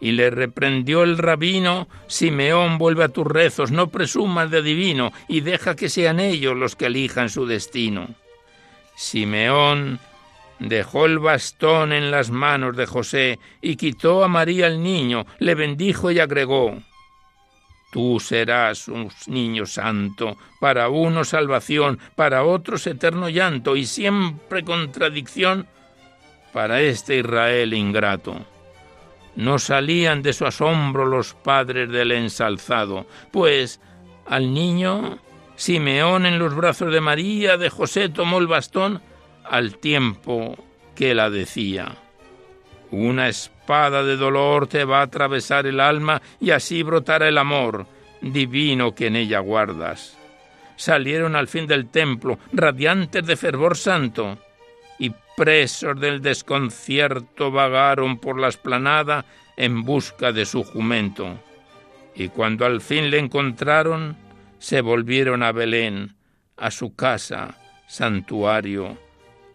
Y 0.00 0.12
le 0.12 0.30
reprendió 0.30 1.02
el 1.02 1.18
rabino, 1.18 1.88
Simeón, 2.06 2.78
vuelve 2.78 3.04
a 3.04 3.08
tus 3.08 3.26
rezos, 3.26 3.72
no 3.72 3.88
presumas 3.88 4.50
de 4.50 4.62
divino, 4.62 5.12
y 5.26 5.40
deja 5.40 5.74
que 5.74 5.88
sean 5.88 6.20
ellos 6.20 6.56
los 6.56 6.76
que 6.76 6.86
elijan 6.86 7.30
su 7.30 7.46
destino. 7.46 8.08
Simeón 8.96 9.98
dejó 10.60 11.06
el 11.06 11.18
bastón 11.18 11.92
en 11.92 12.10
las 12.10 12.30
manos 12.30 12.76
de 12.76 12.86
José 12.86 13.38
y 13.60 13.76
quitó 13.76 14.24
a 14.24 14.28
María 14.28 14.66
el 14.66 14.82
niño, 14.82 15.26
le 15.38 15.54
bendijo 15.54 16.10
y 16.10 16.20
agregó 16.20 16.78
Tú 17.90 18.20
serás 18.20 18.86
un 18.88 19.10
niño 19.28 19.64
santo, 19.64 20.36
para 20.60 20.90
unos 20.90 21.30
salvación, 21.30 21.98
para 22.16 22.44
otros 22.44 22.86
eterno 22.86 23.30
llanto 23.30 23.76
y 23.76 23.86
siempre 23.86 24.62
contradicción 24.62 25.66
para 26.52 26.82
este 26.82 27.16
Israel 27.18 27.72
ingrato. 27.72 28.44
No 29.38 29.60
salían 29.60 30.20
de 30.20 30.32
su 30.32 30.46
asombro 30.46 31.06
los 31.06 31.32
padres 31.32 31.88
del 31.90 32.10
ensalzado, 32.10 33.06
pues 33.30 33.80
al 34.26 34.52
niño 34.52 35.20
Simeón 35.54 36.26
en 36.26 36.40
los 36.40 36.56
brazos 36.56 36.92
de 36.92 37.00
María 37.00 37.56
de 37.56 37.70
José 37.70 38.08
tomó 38.08 38.38
el 38.38 38.48
bastón 38.48 39.00
al 39.44 39.78
tiempo 39.78 40.56
que 40.96 41.14
la 41.14 41.30
decía. 41.30 41.98
Una 42.90 43.28
espada 43.28 44.02
de 44.02 44.16
dolor 44.16 44.66
te 44.66 44.84
va 44.84 44.98
a 44.98 45.02
atravesar 45.02 45.68
el 45.68 45.78
alma 45.78 46.20
y 46.40 46.50
así 46.50 46.82
brotará 46.82 47.28
el 47.28 47.38
amor 47.38 47.86
divino 48.20 48.92
que 48.92 49.06
en 49.06 49.14
ella 49.14 49.38
guardas. 49.38 50.18
Salieron 50.74 51.36
al 51.36 51.46
fin 51.46 51.68
del 51.68 51.90
templo, 51.90 52.40
radiantes 52.52 53.24
de 53.24 53.36
fervor 53.36 53.76
santo, 53.76 54.36
presos 55.38 56.00
del 56.00 56.20
desconcierto 56.20 57.52
vagaron 57.52 58.18
por 58.18 58.40
la 58.40 58.48
esplanada 58.48 59.24
en 59.56 59.84
busca 59.84 60.32
de 60.32 60.44
su 60.44 60.64
jumento. 60.64 61.38
Y 62.16 62.28
cuando 62.28 62.66
al 62.66 62.80
fin 62.80 63.08
le 63.08 63.20
encontraron, 63.20 64.16
se 64.58 64.80
volvieron 64.80 65.44
a 65.44 65.52
Belén, 65.52 66.16
a 66.56 66.72
su 66.72 66.96
casa, 66.96 67.56
santuario, 67.86 68.98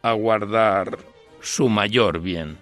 a 0.02 0.14
guardar 0.14 1.00
su 1.42 1.68
mayor 1.68 2.22
bien. 2.22 2.58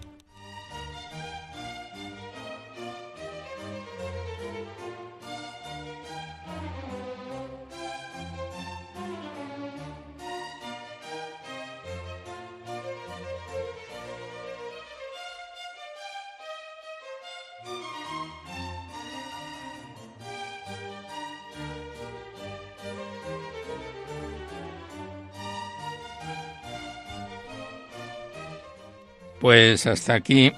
Pues 29.51 29.85
hasta 29.85 30.13
aquí 30.13 30.53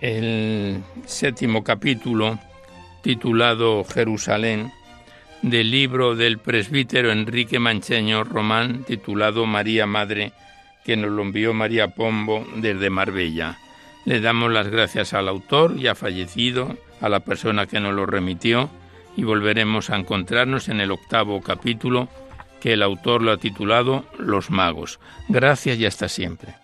el 0.00 0.80
séptimo 1.04 1.64
capítulo 1.64 2.38
titulado 3.02 3.82
Jerusalén 3.82 4.70
del 5.42 5.72
libro 5.72 6.14
del 6.14 6.38
presbítero 6.38 7.10
Enrique 7.10 7.58
Mancheño 7.58 8.22
Román 8.22 8.84
titulado 8.84 9.46
María 9.46 9.86
Madre 9.86 10.32
que 10.84 10.96
nos 10.96 11.10
lo 11.10 11.22
envió 11.22 11.54
María 11.54 11.88
Pombo 11.88 12.46
desde 12.54 12.88
Marbella. 12.88 13.58
Le 14.04 14.20
damos 14.20 14.52
las 14.52 14.68
gracias 14.68 15.12
al 15.12 15.26
autor 15.26 15.76
ya 15.76 15.96
fallecido, 15.96 16.76
a 17.00 17.08
la 17.08 17.18
persona 17.18 17.66
que 17.66 17.80
nos 17.80 17.96
lo 17.96 18.06
remitió 18.06 18.70
y 19.16 19.24
volveremos 19.24 19.90
a 19.90 19.96
encontrarnos 19.96 20.68
en 20.68 20.80
el 20.80 20.92
octavo 20.92 21.40
capítulo 21.40 22.08
que 22.60 22.74
el 22.74 22.84
autor 22.84 23.22
lo 23.22 23.32
ha 23.32 23.38
titulado 23.38 24.04
Los 24.20 24.50
magos. 24.50 25.00
Gracias 25.28 25.80
y 25.80 25.86
hasta 25.86 26.08
siempre. 26.08 26.54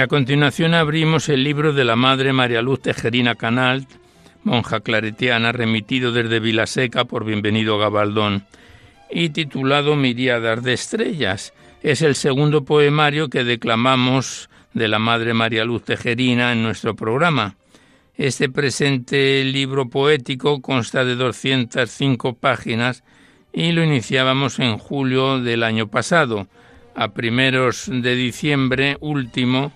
A 0.00 0.06
continuación 0.06 0.72
abrimos 0.72 1.28
el 1.28 1.44
libro 1.44 1.74
de 1.74 1.84
la 1.84 1.94
Madre 1.94 2.32
María 2.32 2.62
Luz 2.62 2.80
Tejerina 2.80 3.34
Canal, 3.34 3.86
monja 4.44 4.80
claretiana, 4.80 5.52
remitido 5.52 6.10
desde 6.10 6.40
Vilaseca 6.40 7.04
por 7.04 7.24
Bienvenido 7.24 7.76
Gabaldón, 7.76 8.46
y 9.10 9.28
titulado 9.30 9.96
Miriadas 9.96 10.62
de 10.62 10.72
Estrellas. 10.72 11.52
Es 11.82 12.00
el 12.00 12.14
segundo 12.14 12.64
poemario 12.64 13.28
que 13.28 13.44
declamamos 13.44 14.48
de 14.72 14.88
la 14.88 14.98
Madre 14.98 15.34
María 15.34 15.64
Luz 15.64 15.84
Tejerina 15.84 16.52
en 16.52 16.62
nuestro 16.62 16.96
programa. 16.96 17.56
Este 18.16 18.48
presente 18.48 19.44
libro 19.44 19.90
poético 19.90 20.62
consta 20.62 21.04
de 21.04 21.14
205 21.14 22.36
páginas 22.36 23.04
y 23.52 23.72
lo 23.72 23.84
iniciábamos 23.84 24.60
en 24.60 24.78
julio 24.78 25.40
del 25.40 25.62
año 25.62 25.88
pasado. 25.88 26.46
A 26.94 27.08
primeros 27.08 27.90
de 27.92 28.14
diciembre 28.14 28.96
último 29.00 29.72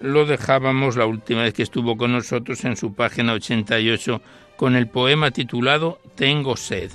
lo 0.00 0.24
dejábamos 0.24 0.96
la 0.96 1.06
última 1.06 1.42
vez 1.42 1.54
que 1.54 1.62
estuvo 1.62 1.96
con 1.96 2.12
nosotros 2.12 2.64
en 2.64 2.76
su 2.76 2.94
página 2.94 3.34
88 3.34 4.22
con 4.56 4.76
el 4.76 4.88
poema 4.88 5.30
titulado 5.30 6.00
Tengo 6.14 6.56
sed, 6.56 6.90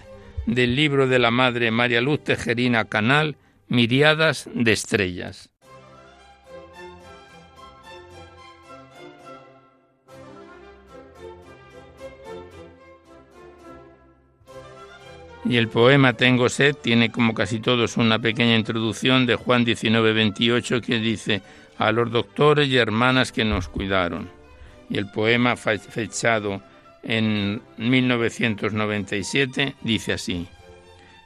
del 0.45 0.75
libro 0.75 1.07
de 1.07 1.19
la 1.19 1.31
Madre 1.31 1.71
María 1.71 2.01
Luz 2.01 2.23
Tejerina 2.23 2.85
Canal, 2.85 3.37
Miriadas 3.67 4.49
de 4.53 4.71
Estrellas. 4.71 5.49
Y 15.47 15.57
el 15.57 15.67
poema 15.67 16.13
Tengo 16.13 16.49
sed 16.49 16.75
tiene 16.75 17.11
como 17.11 17.35
casi 17.35 17.59
todos 17.59 17.97
una 17.97 18.17
pequeña 18.17 18.55
introducción 18.55 19.27
de 19.27 19.35
Juan 19.35 19.63
19:28 19.63 20.81
que 20.81 20.97
dice 20.97 21.43
a 21.77 21.91
los 21.91 22.11
doctores 22.11 22.67
y 22.67 22.77
hermanas 22.77 23.31
que 23.31 23.45
nos 23.45 23.67
cuidaron. 23.67 24.29
Y 24.89 24.97
el 24.97 25.09
poema 25.11 25.55
fechado 25.55 26.61
en 27.03 27.61
1997 27.77 29.75
dice 29.81 30.13
así, 30.13 30.47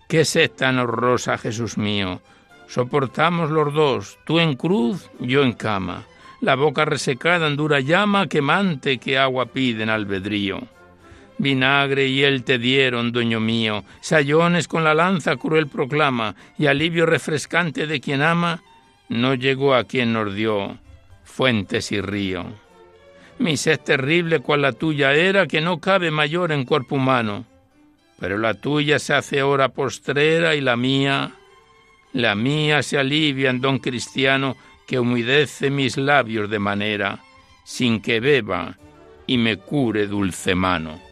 Qué 0.07 0.25
sed 0.25 0.51
tan 0.51 0.79
horrorosa, 0.79 1.37
Jesús 1.37 1.77
mío, 1.77 2.21
soportamos 2.67 3.51
los 3.51 3.73
dos, 3.73 4.17
tú 4.25 4.39
en 4.39 4.55
cruz, 4.55 5.09
yo 5.19 5.43
en 5.43 5.53
cama, 5.53 6.05
la 6.41 6.55
boca 6.55 6.85
resecada 6.85 7.47
en 7.47 7.55
dura 7.55 7.79
llama 7.79 8.27
quemante 8.27 8.97
que 8.97 9.17
agua 9.17 9.47
piden 9.47 9.89
albedrío. 9.89 10.61
Vinagre 11.37 12.07
y 12.07 12.23
él 12.23 12.43
te 12.43 12.57
dieron, 12.57 13.11
dueño 13.11 13.39
mío, 13.39 13.83
sayones 14.01 14.67
con 14.67 14.83
la 14.83 14.93
lanza 14.93 15.37
cruel 15.37 15.67
proclama, 15.67 16.35
y 16.57 16.67
alivio 16.67 17.05
refrescante 17.05 17.87
de 17.87 18.01
quien 18.01 18.21
ama, 18.21 18.61
no 19.09 19.33
llegó 19.33 19.73
a 19.75 19.83
quien 19.83 20.13
nos 20.13 20.33
dio 20.33 20.77
fuentes 21.23 21.91
y 21.91 21.99
río. 21.99 22.45
Mi 23.39 23.57
sed 23.57 23.79
terrible 23.79 24.39
cual 24.39 24.61
la 24.61 24.73
tuya 24.73 25.13
era, 25.13 25.47
que 25.47 25.61
no 25.61 25.79
cabe 25.79 26.11
mayor 26.11 26.51
en 26.51 26.65
cuerpo 26.65 26.95
humano, 26.95 27.45
pero 28.19 28.37
la 28.37 28.53
tuya 28.53 28.99
se 28.99 29.13
hace 29.13 29.41
hora 29.41 29.69
postrera 29.69 30.55
y 30.55 30.61
la 30.61 30.75
mía, 30.75 31.31
la 32.13 32.35
mía 32.35 32.83
se 32.83 32.97
alivia 32.97 33.49
en 33.49 33.61
don 33.61 33.79
cristiano 33.79 34.57
que 34.85 34.99
humedece 34.99 35.69
mis 35.69 35.97
labios 35.97 36.49
de 36.49 36.59
manera, 36.59 37.19
sin 37.63 38.01
que 38.01 38.19
beba 38.19 38.77
y 39.25 39.37
me 39.37 39.57
cure 39.57 40.07
dulce 40.07 40.55
mano. 40.55 41.08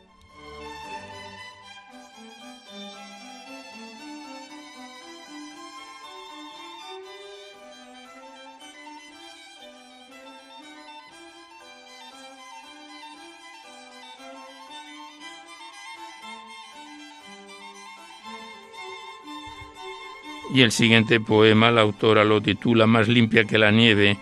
Y 20.53 20.61
el 20.61 20.71
siguiente 20.71 21.19
poema, 21.19 21.71
la 21.71 21.81
autora 21.81 22.23
lo 22.23 22.41
titula 22.41 22.87
Más 22.87 23.07
limpia 23.07 23.43
que 23.43 23.57
la 23.57 23.71
nieve. 23.71 24.17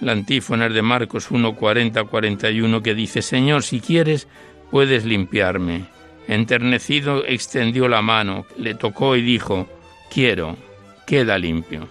La 0.00 0.12
antífona 0.12 0.66
es 0.66 0.74
de 0.74 0.82
Marcos 0.82 1.30
1.40-41 1.30 2.82
que 2.82 2.94
dice, 2.94 3.20
Señor, 3.20 3.64
si 3.64 3.80
quieres, 3.80 4.28
puedes 4.70 5.04
limpiarme. 5.04 5.86
Enternecido 6.28 7.24
extendió 7.24 7.88
la 7.88 8.02
mano, 8.02 8.46
le 8.56 8.74
tocó 8.74 9.16
y 9.16 9.22
dijo, 9.22 9.66
quiero, 10.10 10.56
queda 11.06 11.38
limpio. 11.38 11.88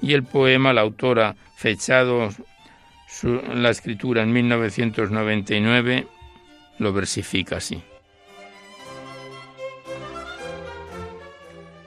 Y 0.00 0.14
el 0.14 0.22
poema, 0.22 0.72
la 0.72 0.80
autora, 0.80 1.36
fechado 1.56 2.30
la 3.54 3.70
escritura 3.70 4.22
en 4.22 4.32
1999, 4.32 6.06
lo 6.78 6.92
versifica 6.92 7.56
así. 7.56 7.82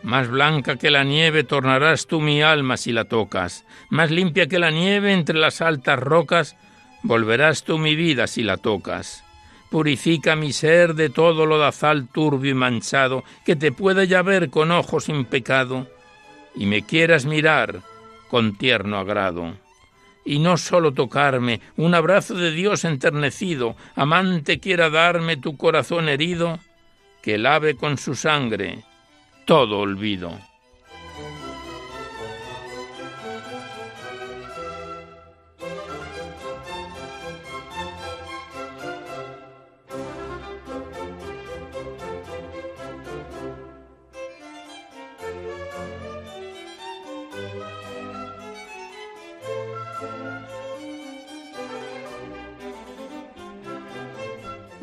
Más 0.04 0.28
blanca 0.28 0.76
que 0.76 0.91
la 0.91 1.06
nieve 1.06 1.45
tornarás 1.45 2.08
tú 2.08 2.20
mi 2.20 2.41
alma 2.41 2.76
si 2.76 2.91
la 2.91 3.06
tocas, 3.06 3.66
más 3.89 4.12
limpia 4.12 4.47
que 4.47 4.60
la 4.60 4.70
nieve 4.70 5.14
entre 5.14 5.39
las 5.39 5.62
altas 5.62 5.97
rocas 5.97 6.58
volverás 7.04 7.64
tú 7.64 7.78
mi 7.78 7.95
vida 7.95 8.28
si 8.28 8.43
la 8.43 8.58
tocas. 8.58 9.24
Purifica 9.72 10.36
mi 10.36 10.51
ser 10.51 10.95
de 10.95 11.10
todo 11.10 11.45
lo 11.45 11.58
dazal 11.58 12.10
turbio 12.10 12.51
y 12.51 12.54
manchado, 12.54 13.24
que 13.45 13.56
te 13.56 13.72
pueda 13.72 14.04
ya 14.04 14.22
ver 14.22 14.49
con 14.49 14.72
ojos 14.72 15.06
sin 15.06 15.24
pecado, 15.24 15.88
y 16.54 16.66
me 16.66 16.86
quieras 16.86 17.26
mirar 17.26 17.82
con 18.30 18.58
tierno 18.58 18.97
agrado. 18.97 19.54
Y 20.26 20.39
no 20.39 20.58
solo 20.58 20.91
tocarme, 20.93 21.62
un 21.78 21.95
abrazo 21.95 22.36
de 22.36 22.51
Dios 22.51 22.84
enternecido, 22.84 23.78
amante 23.95 24.60
quiera 24.60 24.89
darme 24.89 25.38
tu 25.38 25.56
corazón 25.56 26.10
herido, 26.10 26.60
que 27.22 27.38
lave 27.38 27.76
con 27.76 27.97
su 27.97 28.16
sangre 28.16 28.84
todo 29.45 29.79
olvido. 29.79 30.31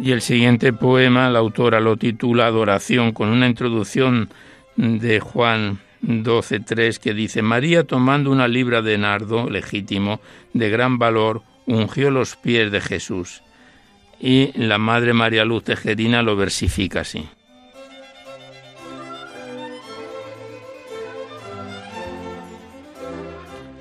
Y 0.03 0.13
el 0.13 0.23
siguiente 0.23 0.73
poema, 0.73 1.29
la 1.29 1.41
autora 1.41 1.79
lo 1.79 1.97
titula 1.97 2.47
Adoración, 2.47 3.13
con 3.13 3.29
una 3.29 3.47
introducción 3.47 4.31
de 4.81 5.21
Juan 5.21 5.79
12.3 6.03 6.99
que 6.99 7.13
dice, 7.13 7.43
María 7.43 7.85
tomando 7.85 8.31
una 8.31 8.49
libra 8.49 8.81
de 8.81 8.97
nardo 8.97 9.51
legítimo 9.51 10.21
de 10.55 10.71
gran 10.71 10.99
valor, 10.99 11.43
ungió 11.67 12.11
los 12.11 12.37
pies 12.37 12.73
de 12.73 12.81
Jesús. 12.81 13.43
Y 14.19 14.53
la 14.59 14.79
Madre 14.79 15.13
María 15.13 15.45
Luz 15.45 15.65
Tejerina 15.65 16.23
lo 16.23 16.35
versifica 16.35 17.01
así. 17.01 17.29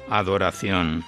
Adoración. 0.09 1.03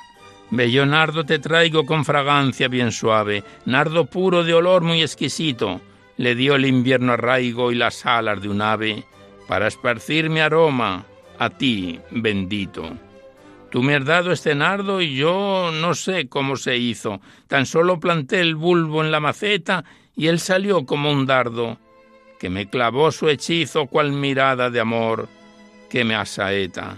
Bello 0.52 0.86
nardo 0.86 1.26
te 1.26 1.40
traigo 1.40 1.86
con 1.86 2.06
fragancia 2.06 2.68
bien 2.68 2.92
suave, 2.92 3.44
nardo 3.66 4.06
puro 4.06 4.44
de 4.44 4.54
olor 4.54 4.84
muy 4.84 5.02
exquisito. 5.02 5.82
Le 6.18 6.36
dio 6.36 6.56
el 6.56 6.66
invierno 6.66 7.14
arraigo 7.14 7.72
y 7.72 7.76
las 7.76 8.06
alas 8.06 8.42
de 8.42 8.50
un 8.50 8.62
ave 8.62 9.06
para 9.52 9.68
esparcir 9.68 10.30
mi 10.30 10.40
aroma 10.40 11.06
a 11.38 11.50
ti, 11.50 12.00
bendito. 12.10 12.98
Tú 13.70 13.84
me 13.84 13.96
has 13.96 14.06
dado 14.06 14.32
este 14.32 14.56
nardo 14.56 15.02
y 15.02 15.14
yo 15.18 15.72
no 15.74 15.94
sé 15.94 16.30
cómo 16.30 16.56
se 16.56 16.78
hizo. 16.78 17.20
Tan 17.50 17.66
solo 17.66 18.00
planté 18.00 18.40
el 18.40 18.56
bulbo 18.56 19.04
en 19.04 19.12
la 19.12 19.20
maceta 19.20 19.84
y 20.16 20.28
él 20.28 20.40
salió 20.40 20.86
como 20.86 21.12
un 21.12 21.26
dardo, 21.26 21.78
que 22.40 22.50
me 22.50 22.70
clavó 22.70 23.12
su 23.12 23.28
hechizo 23.28 23.88
cual 23.88 24.14
mirada 24.14 24.70
de 24.70 24.80
amor 24.80 25.28
que 25.90 26.06
me 26.06 26.16
asaeta. 26.16 26.96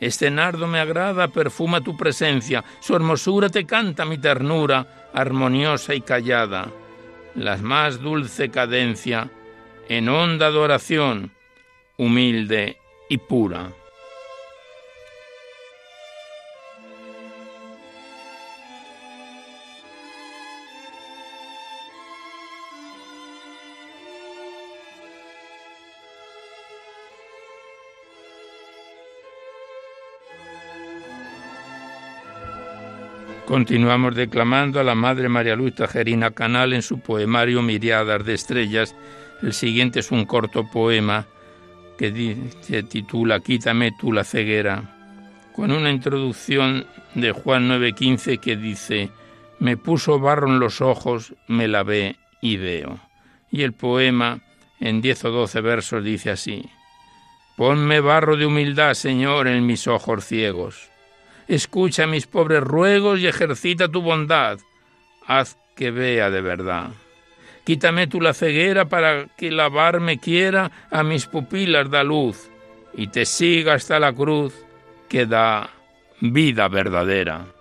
Este 0.00 0.28
nardo 0.28 0.66
me 0.66 0.80
agrada, 0.80 1.28
perfuma 1.28 1.82
tu 1.82 1.96
presencia, 1.96 2.64
su 2.80 2.96
hermosura 2.96 3.48
te 3.48 3.64
canta 3.64 4.04
mi 4.04 4.18
ternura, 4.18 5.08
armoniosa 5.14 5.94
y 5.94 6.00
callada. 6.00 6.68
La 7.36 7.56
más 7.58 8.02
dulce 8.02 8.50
cadencia, 8.50 9.30
en 9.88 10.08
honda 10.08 10.48
adoración, 10.48 11.35
humilde 11.98 12.76
y 13.08 13.18
pura. 13.18 13.72
Continuamos 33.46 34.16
declamando 34.16 34.80
a 34.80 34.84
la 34.84 34.96
Madre 34.96 35.28
María 35.28 35.54
Luisa 35.54 35.86
Tajerina 35.86 36.32
Canal 36.32 36.72
en 36.72 36.82
su 36.82 36.98
poemario 36.98 37.62
Miriadas 37.62 38.24
de 38.26 38.34
Estrellas. 38.34 38.96
El 39.40 39.52
siguiente 39.52 40.00
es 40.00 40.10
un 40.10 40.24
corto 40.24 40.68
poema 40.68 41.26
que 41.96 42.36
se 42.60 42.82
titula 42.82 43.40
Quítame 43.40 43.92
tú 43.98 44.12
la 44.12 44.24
ceguera, 44.24 44.96
con 45.54 45.70
una 45.70 45.90
introducción 45.90 46.86
de 47.14 47.32
Juan 47.32 47.68
9:15 47.68 48.38
que 48.38 48.56
dice, 48.56 49.10
Me 49.58 49.76
puso 49.76 50.18
barro 50.18 50.48
en 50.48 50.58
los 50.58 50.80
ojos, 50.80 51.34
me 51.48 51.68
lavé 51.68 52.16
y 52.40 52.56
veo. 52.56 52.98
Y 53.50 53.62
el 53.62 53.72
poema, 53.72 54.40
en 54.80 55.00
10 55.00 55.24
o 55.26 55.30
12 55.30 55.60
versos, 55.60 56.04
dice 56.04 56.30
así, 56.30 56.68
Ponme 57.56 58.00
barro 58.00 58.36
de 58.36 58.46
humildad, 58.46 58.94
Señor, 58.94 59.48
en 59.48 59.64
mis 59.64 59.86
ojos 59.86 60.24
ciegos 60.26 60.90
Escucha 61.48 62.08
mis 62.08 62.26
pobres 62.26 62.60
ruegos 62.60 63.20
y 63.20 63.28
ejercita 63.28 63.88
tu 63.88 64.02
bondad. 64.02 64.58
Haz 65.26 65.56
que 65.76 65.92
vea 65.92 66.28
de 66.28 66.40
verdad. 66.40 66.90
Quítame 67.66 68.06
tú 68.06 68.20
la 68.20 68.32
ceguera 68.32 68.84
para 68.84 69.26
que 69.36 69.50
lavarme 69.50 70.20
quiera 70.20 70.70
a 70.88 71.02
mis 71.02 71.26
pupilas 71.26 71.90
da 71.90 72.04
luz 72.04 72.48
y 72.94 73.08
te 73.08 73.26
siga 73.26 73.74
hasta 73.74 73.98
la 73.98 74.12
cruz 74.12 74.54
que 75.08 75.26
da 75.26 75.68
vida 76.20 76.68
verdadera. 76.68 77.55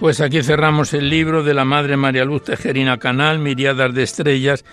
Pues 0.00 0.22
aquí 0.22 0.42
cerramos 0.42 0.94
el 0.94 1.10
libro 1.10 1.42
de 1.42 1.52
la 1.52 1.66
Madre 1.66 1.98
María 1.98 2.24
Luz 2.24 2.44
Tejerina 2.44 2.96
Canal, 2.96 3.38
Miriadas 3.38 3.92
de 3.92 4.02
Estrellas, 4.02 4.64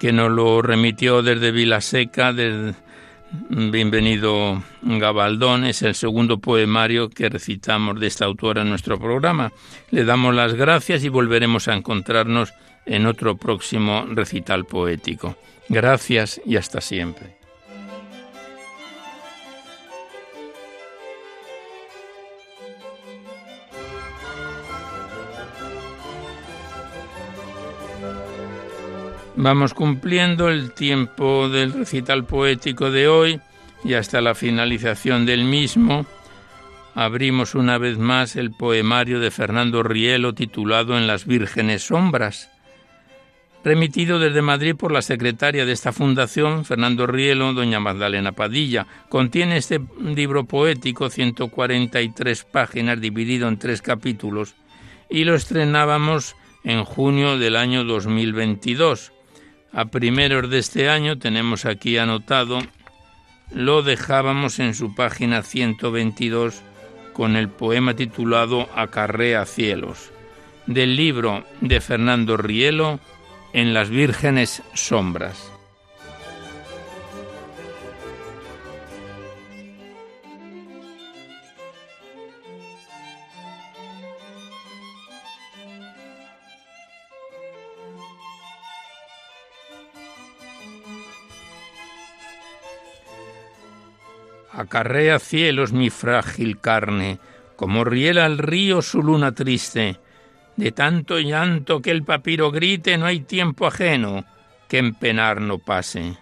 que 0.00 0.12
nos 0.12 0.28
lo 0.28 0.60
remitió 0.60 1.22
desde 1.22 1.52
Vilaseca, 1.52 2.32
del 2.32 2.74
Bienvenido 3.48 4.60
Gabaldón, 4.82 5.66
es 5.66 5.82
el 5.82 5.94
segundo 5.94 6.38
poemario 6.38 7.08
que 7.10 7.28
recitamos 7.28 8.00
de 8.00 8.08
esta 8.08 8.24
autora 8.24 8.62
en 8.62 8.70
nuestro 8.70 8.98
programa. 8.98 9.52
Le 9.92 10.04
damos 10.04 10.34
las 10.34 10.54
gracias 10.54 11.04
y 11.04 11.08
volveremos 11.08 11.68
a 11.68 11.74
encontrarnos 11.74 12.52
en 12.84 13.06
otro 13.06 13.36
próximo 13.36 14.04
recital 14.10 14.64
poético. 14.64 15.36
Gracias 15.68 16.40
y 16.44 16.56
hasta 16.56 16.80
siempre. 16.80 17.41
Vamos 29.36 29.72
cumpliendo 29.72 30.50
el 30.50 30.72
tiempo 30.72 31.48
del 31.48 31.72
recital 31.72 32.24
poético 32.24 32.90
de 32.90 33.08
hoy 33.08 33.40
y 33.82 33.94
hasta 33.94 34.20
la 34.20 34.34
finalización 34.34 35.24
del 35.24 35.44
mismo 35.44 36.04
abrimos 36.94 37.54
una 37.54 37.78
vez 37.78 37.96
más 37.96 38.36
el 38.36 38.52
poemario 38.52 39.20
de 39.20 39.30
Fernando 39.30 39.82
Rielo 39.82 40.34
titulado 40.34 40.98
En 40.98 41.06
las 41.06 41.24
vírgenes 41.24 41.86
sombras, 41.86 42.50
remitido 43.64 44.18
desde 44.18 44.42
Madrid 44.42 44.76
por 44.76 44.92
la 44.92 45.00
secretaria 45.00 45.64
de 45.64 45.72
esta 45.72 45.92
fundación, 45.92 46.66
Fernando 46.66 47.06
Rielo, 47.06 47.54
doña 47.54 47.80
Magdalena 47.80 48.32
Padilla. 48.32 48.86
Contiene 49.08 49.56
este 49.56 49.80
libro 49.98 50.44
poético 50.44 51.08
143 51.08 52.44
páginas 52.44 53.00
dividido 53.00 53.48
en 53.48 53.58
tres 53.58 53.80
capítulos 53.80 54.54
y 55.08 55.24
lo 55.24 55.34
estrenábamos 55.34 56.36
en 56.64 56.84
junio 56.84 57.38
del 57.38 57.56
año 57.56 57.84
2022 57.84 59.12
a 59.72 59.86
primeros 59.86 60.50
de 60.50 60.58
este 60.58 60.88
año, 60.88 61.18
tenemos 61.18 61.64
aquí 61.64 61.96
anotado, 61.98 62.60
lo 63.54 63.82
dejábamos 63.82 64.58
en 64.58 64.74
su 64.74 64.94
página 64.94 65.42
122 65.42 66.62
con 67.12 67.36
el 67.36 67.48
poema 67.48 67.94
titulado 67.94 68.68
Acarrea 68.74 69.44
cielos, 69.44 70.10
del 70.66 70.96
libro 70.96 71.44
de 71.60 71.80
Fernando 71.80 72.36
Rielo, 72.36 73.00
En 73.54 73.74
las 73.74 73.90
vírgenes 73.90 74.62
sombras. 74.72 75.51
Acarrea 94.72 95.18
cielos 95.18 95.74
mi 95.74 95.90
frágil 95.90 96.58
carne, 96.58 97.18
como 97.56 97.84
riela 97.84 98.24
el 98.24 98.38
río 98.38 98.80
su 98.80 99.02
luna 99.02 99.32
triste. 99.32 99.98
De 100.56 100.72
tanto 100.72 101.20
llanto 101.20 101.82
que 101.82 101.90
el 101.90 102.04
papiro 102.04 102.50
grite, 102.50 102.96
no 102.96 103.04
hay 103.04 103.20
tiempo 103.20 103.66
ajeno 103.66 104.24
que 104.70 104.78
en 104.78 104.94
penar 104.94 105.42
no 105.42 105.58
pase. 105.58 106.16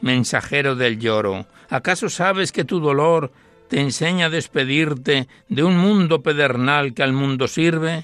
Mensajero 0.00 0.74
del 0.74 0.98
lloro, 0.98 1.46
¿acaso 1.68 2.08
sabes 2.08 2.50
que 2.50 2.64
tu 2.64 2.80
dolor 2.80 3.30
te 3.68 3.80
enseña 3.80 4.26
a 4.26 4.30
despedirte 4.30 5.28
de 5.48 5.62
un 5.62 5.76
mundo 5.76 6.24
pedernal 6.24 6.92
que 6.92 7.04
al 7.04 7.12
mundo 7.12 7.46
sirve? 7.46 8.02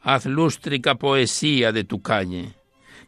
Haz 0.00 0.24
lústrica 0.24 0.94
poesía 0.94 1.70
de 1.70 1.84
tu 1.84 2.00
calle. 2.00 2.54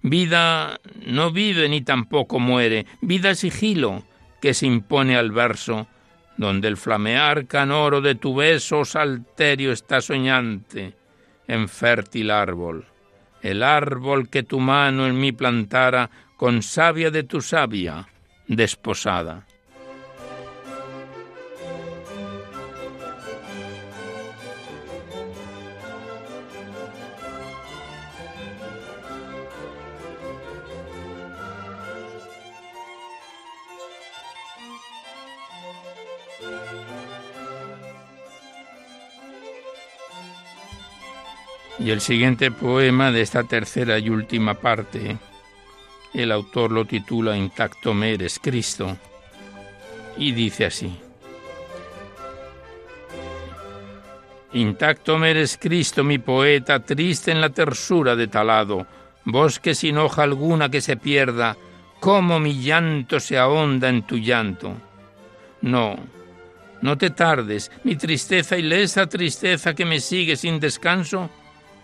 Vida 0.02 0.80
no 1.06 1.32
vive 1.32 1.66
ni 1.70 1.80
tampoco 1.80 2.38
muere, 2.38 2.84
vida 3.00 3.34
sigilo 3.34 4.04
que 4.40 4.54
se 4.54 4.66
impone 4.66 5.16
al 5.16 5.32
verso, 5.32 5.88
donde 6.36 6.68
el 6.68 6.76
flamear 6.76 7.46
canoro 7.46 8.00
de 8.00 8.14
tu 8.14 8.34
beso 8.34 8.84
salterio 8.84 9.72
está 9.72 10.00
soñante, 10.00 10.94
en 11.48 11.68
fértil 11.68 12.30
árbol, 12.30 12.86
el 13.42 13.62
árbol 13.62 14.28
que 14.28 14.42
tu 14.44 14.60
mano 14.60 15.06
en 15.06 15.18
mí 15.18 15.32
plantara 15.32 16.10
con 16.36 16.62
savia 16.62 17.10
de 17.10 17.24
tu 17.24 17.40
savia 17.40 18.06
desposada. 18.46 19.47
Y 41.78 41.90
el 41.90 42.00
siguiente 42.00 42.50
poema 42.50 43.12
de 43.12 43.20
esta 43.20 43.44
tercera 43.44 43.98
y 43.98 44.10
última 44.10 44.54
parte, 44.54 45.16
el 46.12 46.32
autor 46.32 46.72
lo 46.72 46.84
titula 46.84 47.36
Intacto 47.36 47.94
me 47.94 48.14
eres 48.14 48.40
Cristo 48.40 48.96
y 50.16 50.32
dice 50.32 50.66
así. 50.66 50.98
Intacto 54.54 55.18
me 55.18 55.30
eres 55.30 55.58
Cristo, 55.60 56.02
mi 56.02 56.18
poeta, 56.18 56.80
triste 56.80 57.30
en 57.30 57.40
la 57.40 57.50
tersura 57.50 58.16
de 58.16 58.26
talado, 58.28 58.86
bosque 59.24 59.74
sin 59.74 59.98
hoja 59.98 60.22
alguna 60.22 60.70
que 60.70 60.80
se 60.80 60.96
pierda, 60.96 61.56
cómo 62.00 62.40
mi 62.40 62.60
llanto 62.60 63.20
se 63.20 63.38
ahonda 63.38 63.88
en 63.88 64.02
tu 64.02 64.16
llanto. 64.16 64.74
No, 65.60 65.96
no 66.80 66.96
te 66.96 67.10
tardes, 67.10 67.70
mi 67.84 67.94
tristeza 67.96 68.56
y 68.56 68.62
lesa 68.62 69.06
tristeza 69.06 69.74
que 69.74 69.84
me 69.84 70.00
sigue 70.00 70.34
sin 70.36 70.58
descanso, 70.58 71.28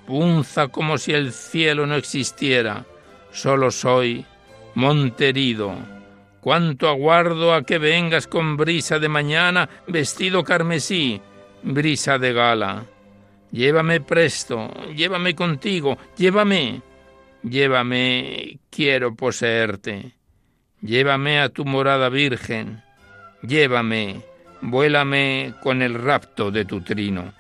punza 0.06 0.68
como 0.68 0.98
si 0.98 1.12
el 1.12 1.32
cielo 1.32 1.86
no 1.86 1.96
existiera. 1.96 2.84
Solo 3.32 3.70
soy 3.70 4.24
monterido. 4.74 5.74
Cuánto 6.40 6.88
aguardo 6.88 7.54
a 7.54 7.62
que 7.62 7.78
vengas 7.78 8.26
con 8.26 8.56
brisa 8.56 8.98
de 8.98 9.08
mañana, 9.08 9.68
vestido 9.86 10.44
carmesí, 10.44 11.20
brisa 11.62 12.18
de 12.18 12.32
gala. 12.32 12.84
Llévame 13.50 14.00
presto, 14.00 14.70
llévame 14.94 15.34
contigo, 15.34 15.96
llévame, 16.16 16.82
llévame, 17.42 18.58
quiero 18.68 19.14
poseerte. 19.14 20.12
Llévame 20.82 21.40
a 21.40 21.48
tu 21.48 21.64
morada 21.64 22.10
virgen, 22.10 22.82
llévame, 23.42 24.20
vuélame 24.60 25.54
con 25.62 25.80
el 25.80 25.94
rapto 25.94 26.50
de 26.50 26.66
tu 26.66 26.82
trino. 26.82 27.32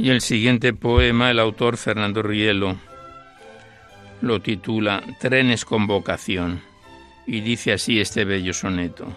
Y 0.00 0.08
el 0.08 0.22
siguiente 0.22 0.72
poema, 0.72 1.30
el 1.30 1.38
autor 1.38 1.76
Fernando 1.76 2.22
Rielo, 2.22 2.74
lo 4.22 4.40
titula 4.40 5.02
Trenes 5.20 5.66
con 5.66 5.86
vocación 5.86 6.62
y 7.26 7.42
dice 7.42 7.74
así 7.74 8.00
este 8.00 8.24
bello 8.24 8.54
soneto. 8.54 9.14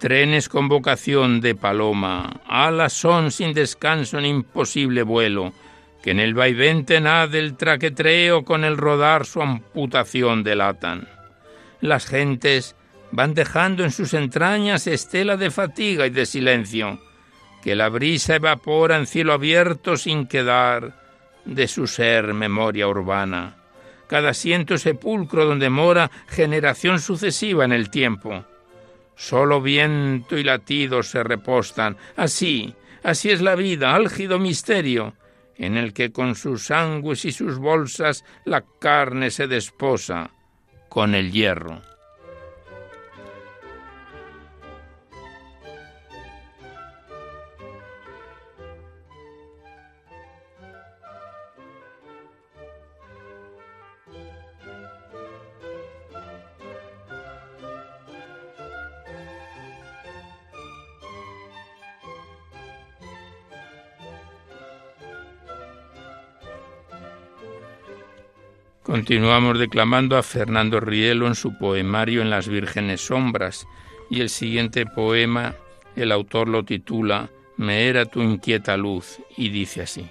Trenes 0.00 0.48
con 0.48 0.66
vocación 0.66 1.40
de 1.40 1.54
paloma, 1.54 2.40
alas 2.48 2.92
son 2.92 3.30
sin 3.30 3.52
descanso 3.52 4.18
en 4.18 4.26
imposible 4.26 5.04
vuelo, 5.04 5.52
que 6.02 6.10
en 6.10 6.18
el 6.18 6.34
vaivén 6.34 6.84
tenaz 6.84 7.30
del 7.30 7.56
traquetreo 7.56 8.44
con 8.44 8.64
el 8.64 8.76
rodar 8.76 9.26
su 9.26 9.40
amputación 9.42 10.42
delatan. 10.42 11.06
Las 11.80 12.04
gentes 12.04 12.74
van 13.12 13.32
dejando 13.32 13.84
en 13.84 13.92
sus 13.92 14.12
entrañas 14.12 14.88
estela 14.88 15.36
de 15.36 15.52
fatiga 15.52 16.04
y 16.04 16.10
de 16.10 16.26
silencio, 16.26 16.98
que 17.62 17.74
la 17.74 17.88
brisa 17.88 18.36
evapora 18.36 18.96
en 18.96 19.06
cielo 19.06 19.32
abierto 19.32 19.96
sin 19.96 20.26
quedar 20.26 20.94
de 21.44 21.66
su 21.68 21.86
ser 21.86 22.34
memoria 22.34 22.88
urbana. 22.88 23.56
Cada 24.06 24.30
asiento 24.30 24.78
sepulcro 24.78 25.44
donde 25.44 25.70
mora 25.70 26.10
generación 26.28 27.00
sucesiva 27.00 27.64
en 27.64 27.72
el 27.72 27.90
tiempo. 27.90 28.44
Solo 29.16 29.60
viento 29.60 30.38
y 30.38 30.44
latidos 30.44 31.08
se 31.08 31.22
repostan. 31.22 31.96
Así, 32.16 32.74
así 33.02 33.30
es 33.30 33.40
la 33.40 33.54
vida, 33.54 33.94
álgido 33.94 34.38
misterio, 34.38 35.14
en 35.56 35.76
el 35.76 35.92
que 35.92 36.12
con 36.12 36.36
sus 36.36 36.66
sangues 36.66 37.24
y 37.24 37.32
sus 37.32 37.58
bolsas 37.58 38.24
la 38.44 38.64
carne 38.78 39.30
se 39.30 39.46
desposa 39.48 40.30
con 40.88 41.14
el 41.14 41.32
hierro. 41.32 41.82
Continuamos 68.88 69.58
declamando 69.58 70.16
a 70.16 70.22
Fernando 70.22 70.80
Rielo 70.80 71.26
en 71.26 71.34
su 71.34 71.58
poemario 71.58 72.22
En 72.22 72.30
las 72.30 72.48
vírgenes 72.48 73.02
sombras 73.02 73.68
y 74.08 74.22
el 74.22 74.30
siguiente 74.30 74.86
poema 74.86 75.54
el 75.94 76.10
autor 76.10 76.48
lo 76.48 76.64
titula 76.64 77.28
Me 77.58 77.88
era 77.88 78.06
tu 78.06 78.22
inquieta 78.22 78.78
luz 78.78 79.18
y 79.36 79.50
dice 79.50 79.82
así. 79.82 80.08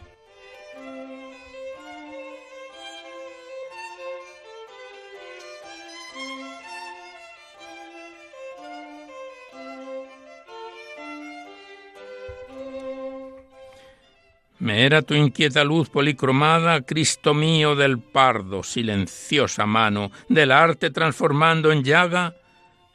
Me 14.68 14.86
era 14.86 15.02
tu 15.02 15.14
inquieta 15.14 15.64
luz 15.64 15.88
policromada, 15.88 16.82
Cristo 16.82 17.34
mío 17.34 17.74
del 17.74 18.00
pardo, 18.00 18.64
silenciosa 18.64 19.66
mano, 19.66 20.12
del 20.28 20.52
arte 20.52 20.90
transformando 20.90 21.72
en 21.72 21.86
llaga 21.86 22.36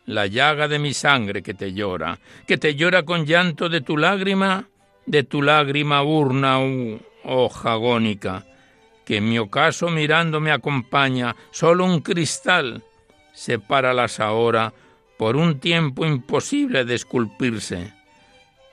la 0.04 0.26
llaga 0.26 0.68
de 0.68 0.78
mi 0.78 0.92
sangre 0.92 1.42
que 1.42 1.54
te 1.54 1.72
llora, 1.72 2.18
que 2.46 2.58
te 2.58 2.74
llora 2.74 3.04
con 3.04 3.24
llanto 3.24 3.70
de 3.70 3.80
tu 3.80 3.96
lágrima, 3.96 4.68
de 5.06 5.22
tu 5.22 5.40
lágrima 5.40 6.02
urna, 6.02 6.60
oh, 6.60 7.00
hoja 7.24 7.72
agónica, 7.72 8.44
que 9.06 9.16
en 9.16 9.30
mi 9.30 9.38
ocaso 9.38 9.88
mirando 9.88 10.40
me 10.40 10.52
acompaña, 10.52 11.34
solo 11.52 11.86
un 11.86 12.00
cristal 12.00 12.84
sepáralas 13.32 14.20
ahora 14.20 14.74
por 15.16 15.36
un 15.36 15.58
tiempo 15.58 16.04
imposible 16.04 16.84
de 16.84 16.96
esculpirse, 16.96 17.94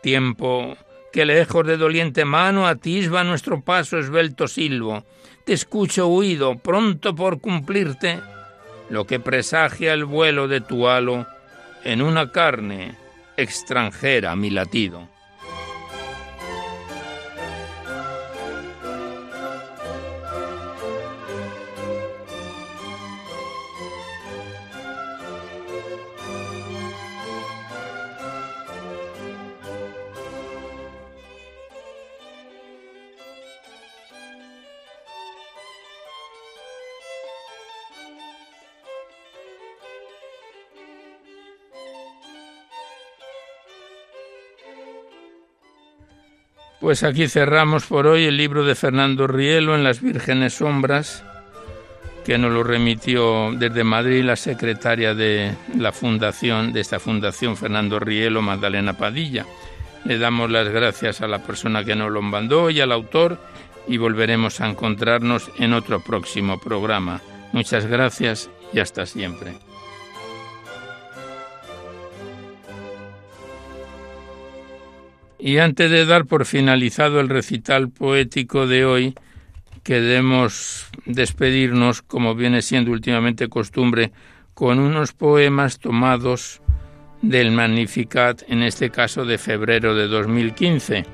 tiempo 0.04 0.76
que 1.12 1.26
lejos 1.26 1.66
de 1.66 1.78
doliente 1.78 2.26
mano 2.26 2.68
atisba 2.68 3.24
nuestro 3.24 3.62
paso 3.62 3.97
esbelto 3.97 4.47
silbo. 4.47 5.03
Te 5.45 5.53
escucho 5.53 6.07
huido, 6.07 6.57
pronto 6.60 7.16
por 7.16 7.41
cumplirte, 7.41 8.20
lo 8.89 9.05
que 9.05 9.20
presagia 9.20 9.93
el 9.93 10.05
vuelo 10.05 10.47
de 10.47 10.62
tu 10.62 10.88
halo 10.88 11.26
en 11.84 12.01
una 12.01 12.32
carne 12.32 12.95
extranjera 13.38 14.36
mi 14.36 14.49
latido. 14.49 15.07
Pues 46.90 47.04
aquí 47.04 47.28
cerramos 47.28 47.86
por 47.86 48.08
hoy 48.08 48.24
el 48.24 48.36
libro 48.36 48.66
de 48.66 48.74
Fernando 48.74 49.28
Rielo 49.28 49.76
en 49.76 49.84
las 49.84 50.02
Vírgenes 50.02 50.56
Sombras, 50.56 51.24
que 52.26 52.40
nos 52.40 52.52
lo 52.52 52.64
remitió 52.64 53.52
desde 53.54 53.84
Madrid 53.84 54.24
la 54.24 54.36
secretaria 54.36 55.14
de 55.14 55.54
la 55.78 55.92
fundación, 55.92 56.74
de 56.74 56.80
esta 56.80 57.00
fundación, 57.00 57.58
Fernando 57.58 58.00
Rielo, 58.00 58.42
Magdalena 58.42 58.94
Padilla. 58.94 59.46
Le 60.04 60.18
damos 60.18 60.50
las 60.50 60.68
gracias 60.68 61.22
a 61.22 61.28
la 61.28 61.44
persona 61.44 61.84
que 61.84 61.96
nos 61.96 62.10
lo 62.10 62.24
mandó 62.24 62.72
y 62.72 62.82
al 62.82 62.92
autor 62.92 63.38
y 63.88 63.98
volveremos 63.98 64.60
a 64.60 64.68
encontrarnos 64.68 65.52
en 65.60 65.74
otro 65.74 66.00
próximo 66.00 66.60
programa. 66.60 67.22
Muchas 67.52 67.86
gracias 67.86 68.50
y 68.74 68.80
hasta 68.80 69.06
siempre. 69.06 69.69
Y 75.40 75.60
antes 75.60 75.90
de 75.90 76.06
dar 76.06 76.26
por 76.26 76.46
finalizado 76.46 77.22
el 77.22 77.30
recital 77.30 77.90
poético 77.90 78.68
de 78.68 78.84
hoy, 78.84 79.16
queremos 79.84 80.88
despedirnos, 81.06 82.02
como 82.02 82.36
viene 82.36 82.62
siendo 82.62 82.92
últimamente 82.92 83.48
costumbre, 83.48 84.12
con 84.54 84.80
unos 84.80 85.14
poemas 85.14 85.80
tomados 85.80 86.62
del 87.22 87.52
Magnificat, 87.52 88.44
en 88.50 88.64
este 88.64 88.90
caso 88.90 89.24
de 89.24 89.38
febrero 89.38 89.96
de 89.96 90.08
2015. 90.08 91.06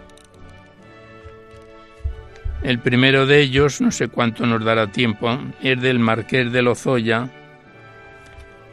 El 2.63 2.79
primero 2.79 3.27
de 3.27 3.41
ellos, 3.41 3.79
no 3.79 3.91
sé 3.91 4.07
cuánto 4.07 4.47
nos 4.47 4.65
dará 4.65 4.91
tiempo, 4.91 5.37
es 5.61 5.79
del 5.79 5.99
Marqués 5.99 6.51
de 6.51 6.63
Lozoya 6.63 7.29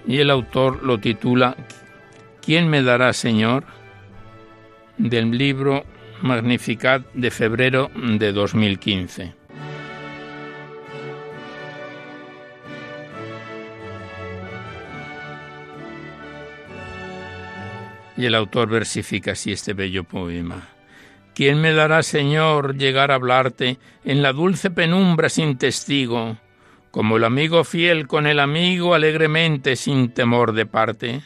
y 0.07 0.19
el 0.19 0.31
autor 0.31 0.83
lo 0.83 0.99
titula 0.99 1.55
¿Quién 2.41 2.69
me 2.69 2.83
dará, 2.83 3.13
Señor? 3.13 3.65
Del 5.03 5.37
libro 5.37 5.85
Magnificat 6.23 7.03
de 7.13 7.33
febrero 7.33 7.91
de 7.95 8.33
2015. 8.33 9.35
Y 18.17 18.27
el 18.27 18.35
autor 18.37 18.69
versifica 18.69 19.33
así 19.33 19.51
este 19.51 19.73
bello 19.73 20.05
poema. 20.05 20.69
¿Quién 21.35 21.61
me 21.61 21.73
dará, 21.73 22.05
Señor, 22.05 22.77
llegar 22.77 23.11
a 23.11 23.17
hablarte 23.17 23.79
en 24.05 24.23
la 24.23 24.33
dulce 24.33 24.71
penumbra 24.71 25.29
sin 25.29 25.59
testigo, 25.59 26.37
como 26.93 27.17
el 27.17 27.25
amigo 27.25 27.65
fiel 27.65 28.07
con 28.07 28.29
el 28.29 28.39
amigo 28.39 28.95
alegremente 28.95 29.75
sin 29.75 30.11
temor 30.11 30.53
de 30.53 30.67
parte? 30.67 31.23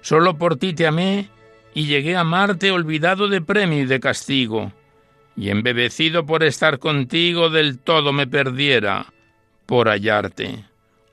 Solo 0.00 0.38
por 0.38 0.56
ti 0.56 0.74
te 0.74 0.86
amé 0.86 1.28
y 1.74 1.86
llegué 1.86 2.16
a 2.16 2.20
amarte 2.20 2.70
olvidado 2.70 3.28
de 3.28 3.40
premio 3.40 3.82
y 3.82 3.86
de 3.86 4.00
castigo, 4.00 4.72
y 5.36 5.50
embebecido 5.50 6.26
por 6.26 6.42
estar 6.42 6.78
contigo 6.78 7.50
del 7.50 7.78
todo 7.78 8.12
me 8.12 8.26
perdiera 8.26 9.06
por 9.66 9.88
hallarte. 9.88 10.64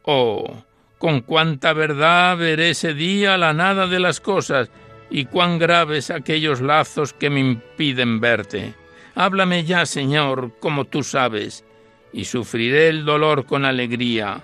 Oh, 0.04 0.64
con 0.98 1.22
cuánta 1.22 1.74
verdad 1.74 2.38
veré 2.38 2.72
ese 2.72 2.94
día 2.94 3.38
la 3.38 3.54
nada 3.54 3.88
de 3.88 4.00
las 4.00 4.20
cosas 4.20 4.72
y 5.10 5.26
cuán 5.26 5.60
graves 5.60 6.10
aquellos 6.10 6.62
lazos 6.62 7.14
que 7.14 7.30
me 7.30 7.40
impiden 7.40 8.20
verte. 8.20 8.74
Háblame 9.16 9.64
ya, 9.64 9.86
Señor, 9.86 10.52
como 10.60 10.86
tú 10.86 11.04
sabes, 11.04 11.64
y 12.12 12.26
sufriré 12.26 12.90
el 12.90 13.06
dolor 13.06 13.46
con 13.46 13.66
alegría. 13.66 14.42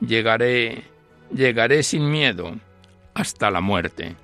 Llegaré, 0.00 0.84
llegaré 1.34 1.82
sin 1.82 2.10
miedo 2.10 2.54
hasta 3.14 3.50
la 3.50 3.60
muerte. 3.60 4.16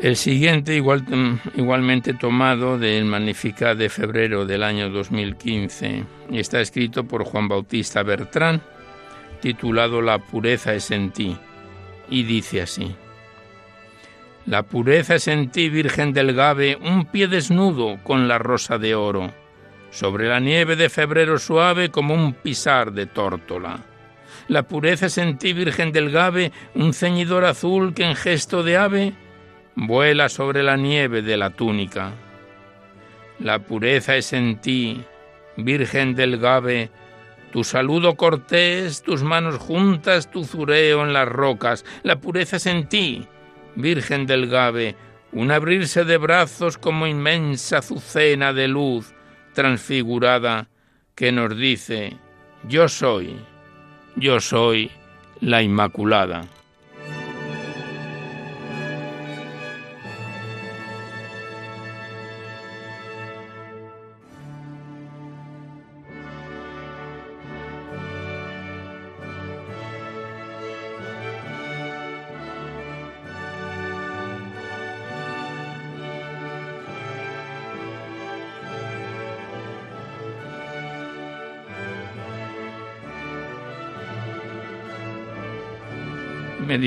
El 0.00 0.14
siguiente, 0.14 0.76
igual, 0.76 1.02
mm, 1.02 1.58
igualmente 1.58 2.14
tomado 2.14 2.78
del 2.78 3.04
Magnificat 3.04 3.76
de 3.76 3.88
febrero 3.88 4.46
del 4.46 4.62
año 4.62 4.90
2015, 4.90 6.04
y 6.30 6.38
está 6.38 6.60
escrito 6.60 7.02
por 7.02 7.24
Juan 7.24 7.48
Bautista 7.48 8.04
Bertrán, 8.04 8.62
titulado 9.40 10.00
La 10.00 10.20
pureza 10.20 10.72
es 10.72 10.92
en 10.92 11.10
ti, 11.10 11.36
y 12.08 12.22
dice 12.22 12.62
así. 12.62 12.94
La 14.46 14.62
pureza 14.62 15.16
es 15.16 15.26
en 15.26 15.50
ti, 15.50 15.68
Virgen 15.68 16.12
del 16.12 16.32
Gave, 16.32 16.76
un 16.76 17.06
pie 17.06 17.26
desnudo 17.26 17.98
con 18.04 18.28
la 18.28 18.38
rosa 18.38 18.78
de 18.78 18.94
oro, 18.94 19.32
sobre 19.90 20.28
la 20.28 20.38
nieve 20.38 20.76
de 20.76 20.90
febrero 20.90 21.40
suave 21.40 21.90
como 21.90 22.14
un 22.14 22.34
pisar 22.34 22.92
de 22.92 23.06
tórtola. 23.06 23.80
La 24.46 24.62
pureza 24.62 25.06
es 25.06 25.18
en 25.18 25.38
ti, 25.38 25.52
Virgen 25.54 25.90
del 25.90 26.12
Gave, 26.12 26.52
un 26.76 26.94
ceñidor 26.94 27.44
azul 27.44 27.94
que 27.94 28.04
en 28.04 28.14
gesto 28.14 28.62
de 28.62 28.76
ave 28.76 29.27
vuela 29.86 30.28
sobre 30.28 30.62
la 30.62 30.76
nieve 30.76 31.22
de 31.22 31.36
la 31.36 31.50
túnica. 31.50 32.12
La 33.38 33.60
pureza 33.60 34.16
es 34.16 34.32
en 34.32 34.60
ti, 34.60 35.04
Virgen 35.56 36.16
del 36.16 36.38
Gabe, 36.38 36.90
tu 37.52 37.62
saludo 37.62 38.16
cortés, 38.16 39.02
tus 39.02 39.22
manos 39.22 39.56
juntas, 39.58 40.30
tu 40.30 40.44
zureo 40.44 41.04
en 41.04 41.12
las 41.12 41.28
rocas. 41.28 41.84
La 42.02 42.20
pureza 42.20 42.56
es 42.56 42.66
en 42.66 42.88
ti, 42.88 43.26
Virgen 43.76 44.26
del 44.26 44.48
Gabe, 44.48 44.96
un 45.32 45.52
abrirse 45.52 46.04
de 46.04 46.16
brazos 46.16 46.76
como 46.76 47.06
inmensa 47.06 47.78
azucena 47.78 48.52
de 48.52 48.66
luz 48.66 49.14
transfigurada 49.54 50.68
que 51.14 51.30
nos 51.30 51.56
dice, 51.56 52.16
yo 52.68 52.88
soy, 52.88 53.36
yo 54.16 54.40
soy 54.40 54.90
la 55.40 55.62
Inmaculada. 55.62 56.57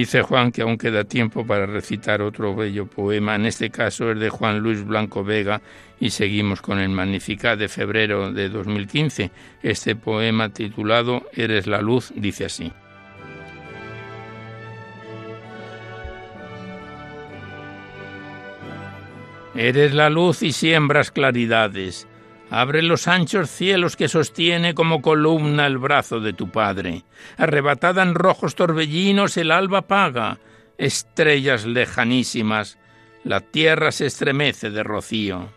Dice 0.01 0.23
Juan 0.23 0.51
que 0.51 0.63
aún 0.63 0.79
queda 0.79 1.03
tiempo 1.03 1.45
para 1.45 1.67
recitar 1.67 2.23
otro 2.23 2.55
bello 2.55 2.87
poema, 2.87 3.35
en 3.35 3.45
este 3.45 3.69
caso 3.69 4.11
es 4.11 4.19
de 4.19 4.29
Juan 4.29 4.57
Luis 4.57 4.83
Blanco 4.83 5.23
Vega 5.23 5.61
y 5.99 6.09
seguimos 6.09 6.59
con 6.59 6.79
el 6.79 6.89
Magnificat 6.89 7.59
de 7.59 7.67
febrero 7.67 8.31
de 8.31 8.49
2015. 8.49 9.29
Este 9.61 9.95
poema 9.95 10.49
titulado 10.49 11.29
Eres 11.33 11.67
la 11.67 11.81
luz 11.81 12.11
dice 12.15 12.45
así. 12.45 12.73
Eres 19.53 19.93
la 19.93 20.09
luz 20.09 20.41
y 20.41 20.51
siembras 20.51 21.11
claridades 21.11 22.07
Abre 22.51 22.81
los 22.81 23.07
anchos 23.07 23.49
cielos 23.49 23.95
que 23.95 24.09
sostiene 24.09 24.75
como 24.75 25.01
columna 25.01 25.65
el 25.65 25.77
brazo 25.77 26.19
de 26.19 26.33
tu 26.33 26.49
Padre. 26.49 27.05
Arrebatada 27.37 28.03
en 28.03 28.13
rojos 28.13 28.55
torbellinos 28.55 29.37
el 29.37 29.51
alba 29.51 29.79
apaga, 29.79 30.37
estrellas 30.77 31.65
lejanísimas, 31.65 32.77
la 33.23 33.39
tierra 33.39 33.93
se 33.93 34.07
estremece 34.07 34.69
de 34.69 34.83
rocío. 34.83 35.47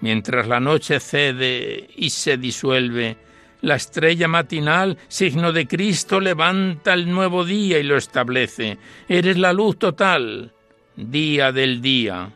Mientras 0.00 0.48
la 0.48 0.58
noche 0.58 1.00
cede 1.00 1.90
y 1.94 2.08
se 2.08 2.38
disuelve, 2.38 3.18
la 3.60 3.74
estrella 3.74 4.26
matinal, 4.26 4.96
signo 5.08 5.52
de 5.52 5.68
Cristo, 5.68 6.18
levanta 6.18 6.94
el 6.94 7.10
nuevo 7.10 7.44
día 7.44 7.78
y 7.78 7.82
lo 7.82 7.98
establece. 7.98 8.78
Eres 9.06 9.36
la 9.36 9.52
luz 9.52 9.78
total, 9.78 10.54
día 10.96 11.52
del 11.52 11.82
día 11.82 12.32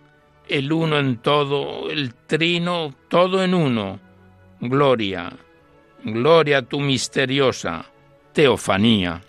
el 0.50 0.72
uno 0.72 0.98
en 0.98 1.18
todo, 1.18 1.90
el 1.90 2.14
trino, 2.26 2.92
todo 3.08 3.42
en 3.42 3.54
uno. 3.54 4.00
Gloria, 4.60 5.32
gloria 6.04 6.62
tu 6.62 6.80
misteriosa 6.80 7.86
teofanía. 8.32 9.22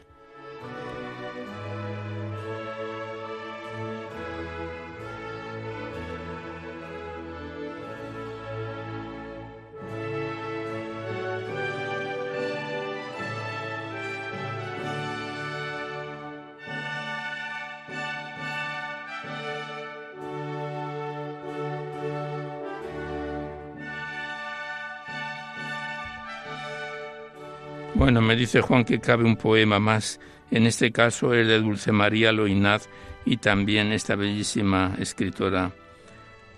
Dice 28.41 28.61
Juan 28.61 28.85
que 28.85 28.99
cabe 28.99 29.23
un 29.23 29.35
poema 29.35 29.79
más, 29.79 30.19
en 30.49 30.65
este 30.65 30.91
caso 30.91 31.31
el 31.35 31.47
de 31.47 31.59
Dulce 31.59 31.91
María 31.91 32.31
Loinaz 32.31 32.89
y 33.23 33.37
también 33.37 33.91
esta 33.91 34.15
bellísima 34.15 34.95
escritora 34.97 35.71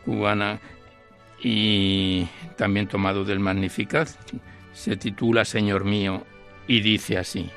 cubana 0.05 0.61
y 1.41 2.25
también 2.55 2.87
tomado 2.87 3.25
del 3.25 3.41
Magnificat, 3.41 4.07
se 4.71 4.95
titula 4.95 5.43
Señor 5.43 5.83
mío 5.83 6.23
y 6.69 6.79
dice 6.79 7.17
así. 7.17 7.49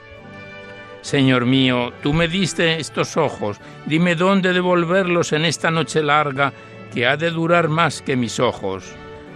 Señor 1.03 1.47
mío, 1.47 1.93
tú 2.03 2.13
me 2.13 2.27
diste 2.27 2.81
estos 2.81 3.17
ojos, 3.17 3.61
dime 3.87 4.17
dónde 4.17 4.53
devolverlos 4.53 5.33
en 5.35 5.45
esta 5.45 5.71
noche 5.71 6.03
larga 6.03 6.53
que 6.93 7.07
ha 7.07 7.17
de 7.17 7.31
durar 7.31 7.69
más 7.69 8.03
que 8.03 8.17
mis 8.17 8.41
ojos. 8.41 8.93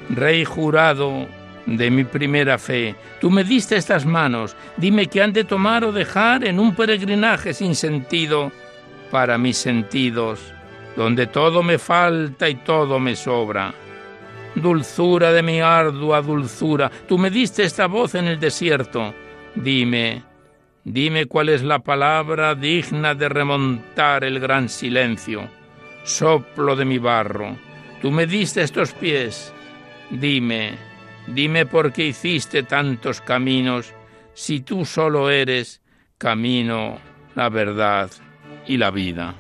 Rey 0.09 0.45
jurado 0.45 1.29
de 1.77 1.91
mi 1.91 2.03
primera 2.03 2.59
fe, 2.59 2.97
tú 3.21 3.31
me 3.31 3.45
diste 3.45 3.77
estas 3.77 4.05
manos, 4.05 4.57
dime 4.77 5.07
qué 5.07 5.23
han 5.23 5.33
de 5.33 5.45
tomar 5.45 5.85
o 5.85 5.93
dejar 5.93 6.45
en 6.45 6.59
un 6.59 6.75
peregrinaje 6.75 7.55
sin 7.55 7.77
sentido 7.77 8.51
para 9.11 9.39
mis 9.39 9.57
sentidos, 9.57 10.41
donde 10.97 11.29
todo 11.29 11.63
me 11.63 11.79
falta 11.79 12.49
y 12.49 12.57
todo 12.57 12.99
me 12.99 13.15
sobra. 13.15 13.73
Dulzura 14.57 15.31
de 15.31 15.43
mi 15.45 15.61
ardua 15.61 16.21
dulzura, 16.21 16.91
tú 17.07 17.19
me 17.19 17.31
diste 17.31 17.63
esta 17.63 17.87
voz 17.87 18.17
en 18.17 18.27
el 18.27 18.41
desierto, 18.41 19.15
dime, 19.55 20.25
dime 20.83 21.27
cuál 21.27 21.51
es 21.51 21.63
la 21.63 21.79
palabra 21.79 22.57
digna 22.57 23.15
de 23.15 23.29
remontar 23.29 24.25
el 24.25 24.41
gran 24.41 24.69
silencio. 24.69 25.49
Soplo 26.03 26.75
de 26.75 26.85
mi 26.85 26.99
barro, 26.99 27.57
tú 28.03 28.11
me 28.11 28.27
diste 28.27 28.63
estos 28.63 28.93
pies, 28.93 29.53
dime, 30.11 30.90
dime 31.35 31.67
por 31.67 31.93
qué 31.93 32.07
hiciste 32.07 32.63
tantos 32.63 33.21
caminos, 33.21 33.93
si 34.35 34.61
tú 34.61 34.85
solo 34.85 35.31
eres 35.31 35.81
camino, 36.19 36.99
la 37.35 37.49
verdad 37.49 38.11
y 38.67 38.77
la 38.77 38.91
vida. 38.91 39.35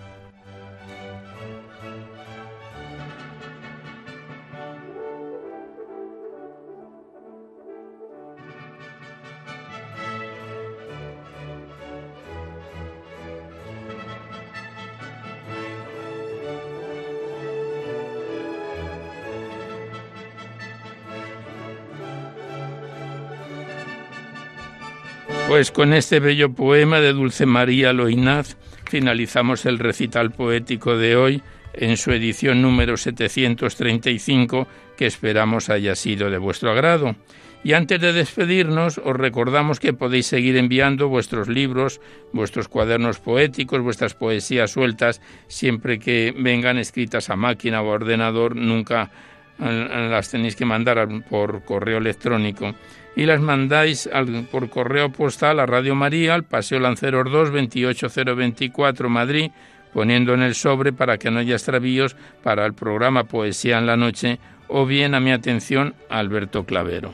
Pues 25.51 25.73
con 25.73 25.93
este 25.95 26.21
bello 26.21 26.53
poema 26.53 27.01
de 27.01 27.13
Dulce 27.13 27.45
María 27.45 27.93
Loinaz 27.93 28.57
finalizamos 28.89 29.67
el 29.67 29.81
recital 29.81 30.31
poético 30.31 30.97
de 30.97 31.17
hoy 31.17 31.43
en 31.73 31.97
su 31.97 32.13
edición 32.13 32.63
número 32.63 32.97
735 32.97 34.69
que 34.97 35.07
esperamos 35.07 35.69
haya 35.69 35.97
sido 35.97 36.31
de 36.31 36.39
vuestro 36.39 36.71
agrado. 36.71 37.17
Y 37.65 37.73
antes 37.73 38.01
de 38.01 38.13
despedirnos, 38.13 38.99
os 38.99 39.17
recordamos 39.17 39.81
que 39.81 39.93
podéis 39.93 40.27
seguir 40.27 40.57
enviando 40.57 41.09
vuestros 41.09 41.49
libros, 41.49 42.01
vuestros 42.33 42.69
cuadernos 42.69 43.19
poéticos, 43.19 43.81
vuestras 43.81 44.15
poesías 44.15 44.71
sueltas, 44.71 45.21
siempre 45.49 45.99
que 45.99 46.33
vengan 46.39 46.79
escritas 46.79 47.29
a 47.29 47.35
máquina 47.35 47.83
o 47.83 47.89
ordenador, 47.89 48.55
nunca 48.55 49.11
eh, 49.59 50.09
las 50.09 50.31
tenéis 50.31 50.55
que 50.55 50.65
mandar 50.65 51.09
por 51.29 51.65
correo 51.65 51.99
electrónico 51.99 52.73
y 53.17 53.27
las 53.27 53.41
mandáis 53.41 54.09
por 54.51 54.71
correo 54.71 55.11
postal 55.11 55.61
a 55.61 55.67
Radio 55.67 55.95
María, 55.95 56.35
al 56.35 56.45
Paseo 56.45 56.79
Lanceros 56.79 57.31
2, 57.31 57.51
28024 57.51 59.09
Madrid, 59.09 59.51
poniendo 59.93 60.35
en 60.35 60.43
el 60.43 60.55
sobre 60.55 60.93
para 60.93 61.19
que 61.19 61.31
no 61.31 61.41
haya 61.41 61.55
extravíos 61.55 62.17
para 62.43 62.65
el 62.65 62.75
programa 62.75 63.25
Poesía 63.25 63.79
en 63.79 63.87
la 63.87 63.97
Noche 63.97 64.39
o 64.69 64.87
bien 64.87 65.15
a 65.15 65.21
mi 65.21 65.33
atención 65.33 65.95
Alberto 66.09 66.65
Clavero. 66.65 67.13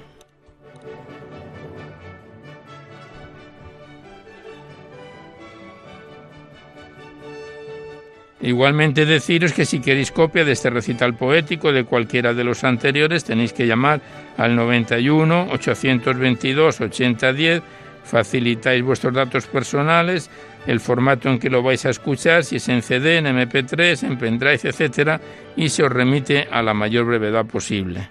Igualmente 8.47 9.07
deciros 9.07 9.53
que 9.53 9.64
si 9.64 9.80
queréis 9.80 10.12
copia 10.12 10.44
de 10.44 10.53
este 10.53 10.68
recital 10.68 11.14
poético 11.14 11.72
de 11.72 11.84
cualquiera 11.84 12.34
de 12.34 12.44
los 12.44 12.64
anteriores 12.64 13.24
tenéis 13.24 13.55
que 13.55 13.66
llamar 13.66 14.01
al 14.37 14.55
91 14.55 15.49
822 15.51 16.80
8010, 16.80 17.62
facilitáis 18.05 18.82
vuestros 18.82 19.14
datos 19.14 19.47
personales, 19.47 20.30
el 20.66 20.80
formato 20.80 21.28
en 21.28 21.39
que 21.39 21.51
lo 21.51 21.62
vais 21.62 21.84
a 21.87 21.91
escuchar, 21.91 22.45
si 22.45 22.57
es 22.57 22.68
en 22.68 22.82
CD, 22.82 23.18
en 23.18 23.26
MP3, 23.26 24.07
en 24.07 24.18
pendrive, 24.18 24.61
etcétera, 24.62 25.20
y 25.57 25.68
se 25.68 25.84
os 25.84 25.93
remite 25.93 26.49
a 26.51 26.62
la 26.62 26.74
mayor 26.74 27.07
brevedad 27.07 27.47
posible. 27.47 28.09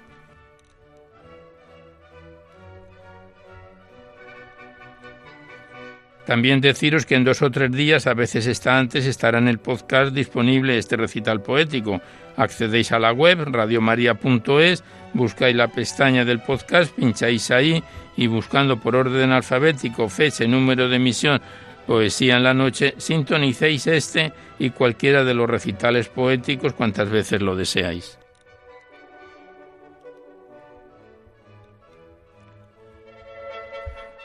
También 6.26 6.60
deciros 6.60 7.06
que 7.06 7.16
en 7.16 7.24
dos 7.24 7.44
o 7.44 7.52
tres 7.52 7.72
días, 7.72 8.08
a 8.08 8.16
veces 8.16 8.48
está 8.48 8.80
antes, 8.80 9.06
estará 9.06 9.38
en 9.38 9.48
el 9.48 9.60
podcast 9.60 10.12
disponible 10.12 10.78
este 10.78 10.98
recital 10.98 11.42
poético. 11.42 12.02
Accedéis 12.38 12.92
a 12.92 13.00
la 13.00 13.14
web 13.14 13.46
radiomaria.es, 13.46 14.84
buscáis 15.14 15.56
la 15.56 15.70
pestaña 15.70 16.26
del 16.26 16.42
podcast, 16.42 16.94
pincháis 16.94 17.52
ahí 17.52 17.84
y 18.18 18.28
buscando 18.28 18.78
por 18.78 18.96
orden 18.96 19.32
alfabético 19.32 20.10
fecha 20.10 20.46
número 20.46 20.90
de 20.90 20.98
emisión 20.98 21.42
Poesía 21.86 22.38
en 22.38 22.44
la 22.44 22.54
noche, 22.54 22.96
sintonicéis 22.98 23.86
este 23.86 24.34
y 24.58 24.72
cualquiera 24.72 25.24
de 25.24 25.36
los 25.36 25.48
recitales 25.48 26.10
poéticos 26.10 26.74
cuantas 26.74 27.10
veces 27.10 27.42
lo 27.42 27.56
deseáis. 27.56 28.18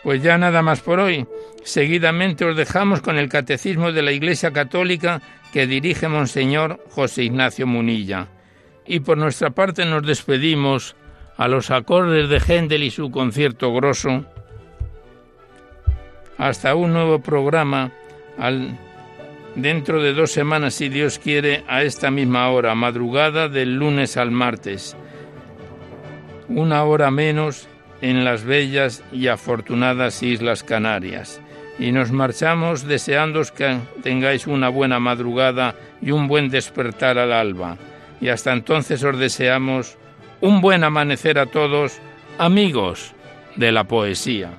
Pues 0.03 0.23
ya 0.23 0.39
nada 0.39 0.63
más 0.63 0.81
por 0.81 0.99
hoy. 1.01 1.27
Seguidamente 1.63 2.47
os 2.47 2.57
dejamos 2.57 3.03
con 3.03 3.19
el 3.19 3.29
Catecismo 3.29 3.93
de 3.93 4.01
la 4.01 4.13
Iglesia 4.13 4.51
Católica 4.51 5.21
que 5.53 5.67
dirige 5.67 6.09
Monseñor 6.09 6.83
José 6.91 7.25
Ignacio 7.25 7.67
Munilla. 7.67 8.29
Y 8.87 9.01
por 9.01 9.19
nuestra 9.19 9.51
parte 9.51 9.85
nos 9.85 10.07
despedimos 10.07 10.97
a 11.37 11.49
los 11.49 11.71
acordes 11.71 12.29
de 12.29 12.41
Händel 12.41 12.83
y 12.83 12.91
su 12.91 13.11
concierto 13.11 13.73
grosso. 13.73 14.25
Hasta 16.39 16.75
un 16.75 16.93
nuevo 16.93 17.21
programa 17.21 17.93
dentro 19.55 20.03
de 20.03 20.13
dos 20.15 20.31
semanas, 20.31 20.75
si 20.75 20.89
Dios 20.89 21.19
quiere, 21.19 21.65
a 21.69 21.83
esta 21.83 22.11
misma 22.11 22.49
hora, 22.51 22.75
madrugada 22.75 23.49
del 23.49 23.77
lunes 23.77 24.17
al 24.17 24.31
martes. 24.31 24.97
Una 26.49 26.85
hora 26.85 27.11
menos 27.11 27.69
en 28.01 28.25
las 28.25 28.45
bellas 28.45 29.05
y 29.13 29.29
afortunadas 29.29 30.23
Islas 30.23 30.65
Canarias. 30.65 31.41
Y 31.81 31.93
nos 31.93 32.13
marchamos 32.13 32.87
deseándos 32.87 33.53
que 33.53 33.79
tengáis 34.03 34.47
una 34.47 34.69
buena 34.69 35.01
madrugada 35.01 35.75
y 36.03 36.11
un 36.11 36.29
buen 36.29 36.51
despertar 36.51 37.19
al 37.19 37.33
alba. 37.33 37.79
Y 38.21 38.29
hasta 38.29 38.53
entonces 38.53 39.03
os 39.03 39.19
deseamos 39.19 39.97
un 40.43 40.61
buen 40.61 40.85
amanecer 40.85 41.39
a 41.39 41.47
todos, 41.47 41.99
amigos 42.37 43.15
de 43.57 43.73
la 43.73 43.85
poesía. 43.85 44.59